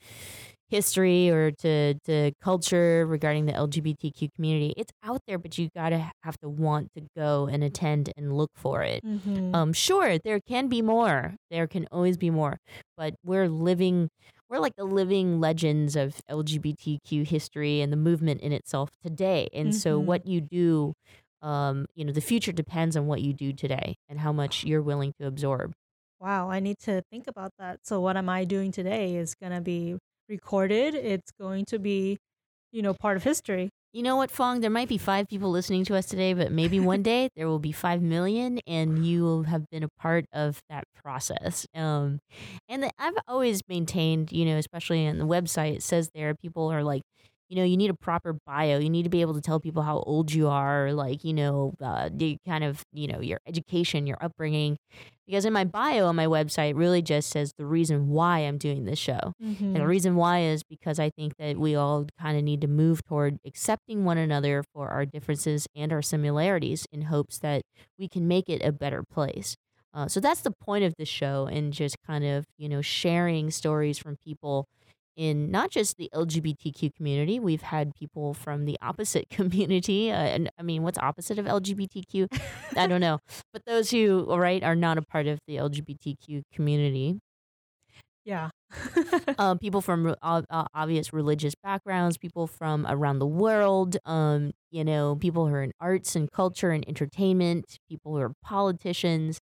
[0.69, 4.73] history or to to culture regarding the LGBTQ community.
[4.77, 8.51] It's out there, but you gotta have to want to go and attend and look
[8.55, 9.03] for it.
[9.03, 9.53] Mhm.
[9.53, 11.35] Um, sure, there can be more.
[11.49, 12.57] There can always be more,
[12.97, 14.09] but we're living.
[14.51, 19.49] We're like the living legends of LGBTQ history and the movement in itself today.
[19.53, 20.05] And so, Mhm.
[20.05, 20.93] what you do,
[21.41, 24.83] um, you know, the future depends on what you do today and how much you're
[24.83, 25.73] willing to absorb.
[26.19, 27.85] Wow, I need to think about that.
[27.85, 29.97] So what am I doing today is going to be
[30.29, 30.93] recorded.
[30.95, 32.17] It's going to be,
[32.71, 33.69] you know, part of history.
[33.93, 34.61] You know what, Fong?
[34.61, 37.59] There might be five people listening to us today, but maybe one day there will
[37.59, 41.67] be five million, and you will have been a part of that process.
[41.75, 42.19] Um,
[42.69, 46.71] and the, I've always maintained, you know, especially on the website, it says there people
[46.71, 47.01] are like,
[47.49, 48.79] you know, you need a proper bio.
[48.79, 51.73] You need to be able to tell people how old you are, like, you know,
[51.81, 54.77] uh, the kind of, you know, your education, your upbringing.
[55.31, 58.83] Because in my bio on my website, really just says the reason why I'm doing
[58.83, 59.31] this show.
[59.39, 59.87] And the Mhm.
[59.87, 63.37] reason why is because I think that we all kind of need to move toward
[63.45, 67.61] accepting one another for our differences and our similarities in hopes that
[67.97, 69.55] we can make it a better place.
[69.93, 73.51] Uh, so that's the point of the show, and just kind of, you know, sharing
[73.51, 74.67] stories from people
[75.15, 77.39] in not just the LGBTQ community.
[77.39, 80.11] We've had people from the opposite community.
[80.11, 82.27] Uh, and I mean, what's opposite of LGBTQ?
[82.75, 83.19] I don't know.
[83.53, 87.19] But those who, right, are not a part of the LGBTQ community
[88.23, 88.49] Yeah.
[89.37, 90.41] um, people from uh,
[90.73, 95.71] obvious religious backgrounds, people from around the world, um, you know, people who are in
[95.79, 99.39] arts and culture and entertainment, people who are politicians.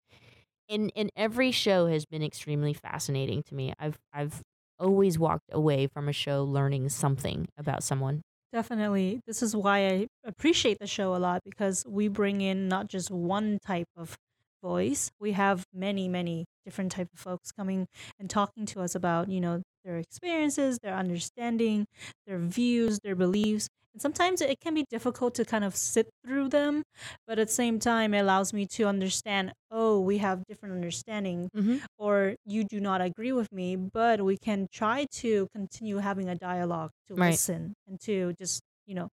[0.69, 3.73] And, and every show has been extremely fascinating to me.
[3.79, 4.43] I've I've
[4.79, 8.22] always walked away from a show learning something about someone.
[8.53, 9.20] Definitely.
[9.27, 13.11] This is why I appreciate the show a lot because we bring in not just
[13.11, 14.16] one type of
[14.62, 15.11] voice.
[15.20, 17.87] We have many, many different type of folks coming
[18.18, 21.87] and talking to us about, you know, their experiences, their understanding,
[22.27, 23.68] their views, their beliefs.
[23.97, 26.83] And sometimes it can be difficult to kind of sit through them,
[27.27, 31.49] but at the same time it allows me to understand, oh, we have different understanding
[31.57, 31.79] Mm-hmm.
[31.97, 36.35] or you do not agree with me, but we can try to continue having a
[36.35, 37.31] dialogue to Right.
[37.31, 39.09] listen and to just, you know,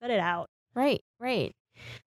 [0.00, 0.46] let it out.
[0.72, 1.50] Right, right.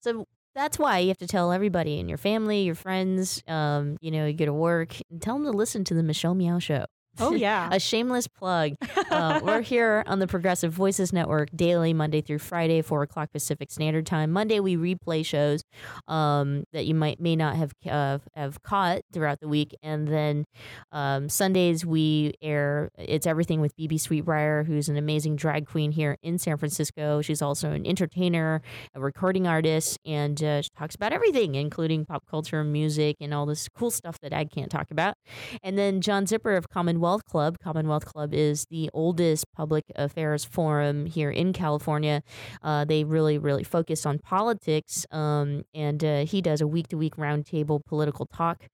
[0.04, 4.12] So that's why you have to tell everybody in your family, your friends, um, you
[4.12, 6.86] know, you go to work, and tell them to listen to the Michelle Meow Show.
[7.20, 7.70] Oh, yeah.
[7.72, 8.74] a shameless plug.
[9.09, 13.72] Uh, we're here on the Progressive Voices Network daily, Monday through Friday, four o'clock Pacific
[13.72, 14.32] Standard Time.
[14.32, 15.63] Monday we replay shows
[16.07, 20.45] um, that you might may not have uh, have caught throughout the week, and then
[20.91, 22.89] um, Sundays we air.
[22.97, 27.22] It's everything with BeBe Sweetbriar, who's an amazing drag queen here in San Francisco.
[27.22, 28.61] She's also an entertainer,
[28.95, 33.45] a recording artist, and uh, she talks about everything, including pop culture, music, and all
[33.45, 35.15] this cool stuff that I can't talk about.
[35.63, 37.57] And then John Zipper of Commonwealth Club.
[37.60, 42.22] Commonwealth Club is the oldest public affairs forum here in California.
[42.62, 46.97] Uh, they really, really focus on politics, um, and uh, he does a week to
[46.97, 48.66] week roundtable political talk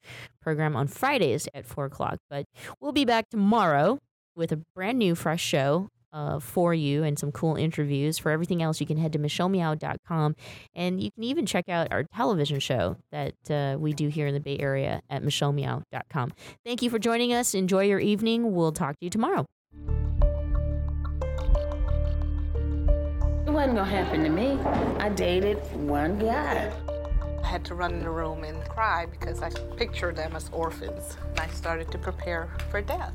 [0.42, 2.18] program on Fridays at 4 o'clock.
[2.30, 2.46] But
[2.80, 4.00] we'll be back tomorrow
[4.36, 5.90] with a brand new, fresh show.
[6.16, 8.18] Uh, for you and some cool interviews.
[8.18, 10.36] For everything else, you can head to michellemeow.com.
[10.74, 14.34] And you can even check out our television show that uh, we do here in
[14.34, 16.34] the Bay Area at michellemeow.com.
[16.66, 17.54] Thank you for joining us.
[17.54, 18.56] Enjoy your evening.
[18.56, 19.46] We'll talk to you tomorrow.
[23.46, 24.58] It wasn't gonna happen to me.
[25.00, 26.72] I dated one guy.
[27.44, 31.18] I had to run in the room and cry because I pictured them as orphans.
[31.38, 33.14] I started to prepare for death.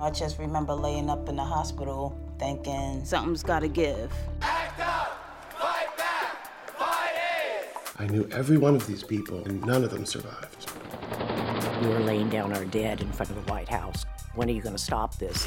[0.00, 4.12] I just remember laying up in the hospital thinking something's gotta give.
[4.40, 5.52] Act up!
[5.58, 6.68] Fight back!
[6.76, 7.76] Fight it!
[7.98, 10.70] I knew every one of these people, and none of them survived.
[11.82, 14.04] We were laying down our dead in front of the White House.
[14.34, 15.44] When are you going to stop this?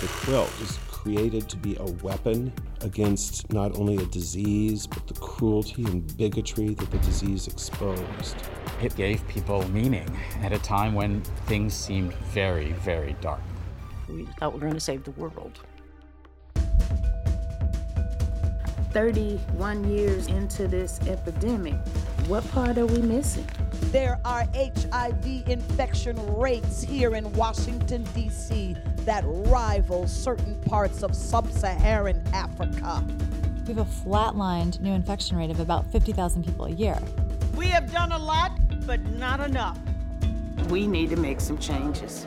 [0.00, 5.14] The quilt was created to be a weapon against not only a disease, but the
[5.14, 8.36] cruelty and bigotry that the disease exposed.
[8.82, 10.08] It gave people meaning
[10.42, 13.40] at a time when things seemed very, very dark.
[14.08, 15.60] We thought we were going to save the world.
[18.92, 21.74] 31 years into this epidemic,
[22.28, 23.46] what part are we missing?
[23.90, 28.76] There are HIV infection rates here in Washington, D.C.
[28.98, 33.02] that rival certain parts of sub Saharan Africa.
[33.66, 36.98] We have a flatlined new infection rate of about 50,000 people a year.
[37.56, 38.52] We have done a lot,
[38.86, 39.78] but not enough.
[40.68, 42.26] We need to make some changes.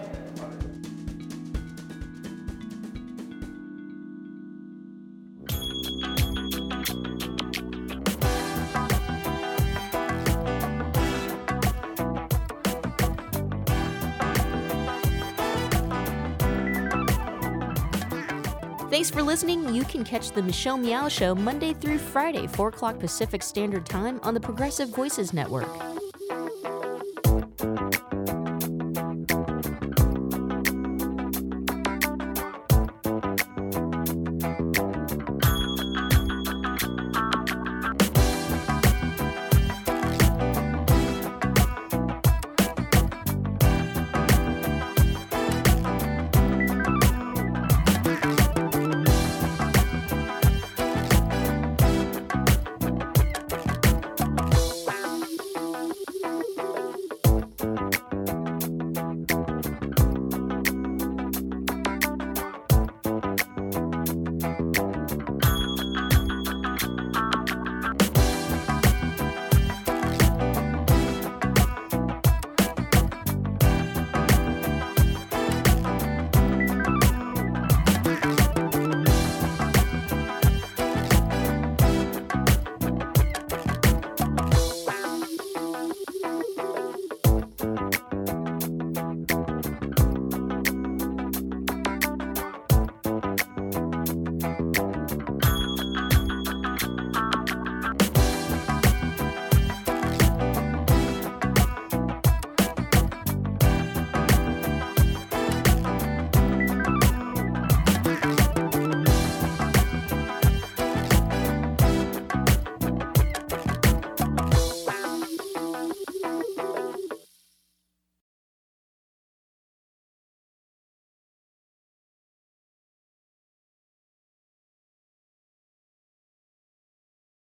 [19.26, 19.74] Listening.
[19.74, 24.20] You can catch the Michelle Meow Show Monday through Friday, 4 o'clock Pacific Standard Time
[24.24, 25.95] on the Progressive Voices Network.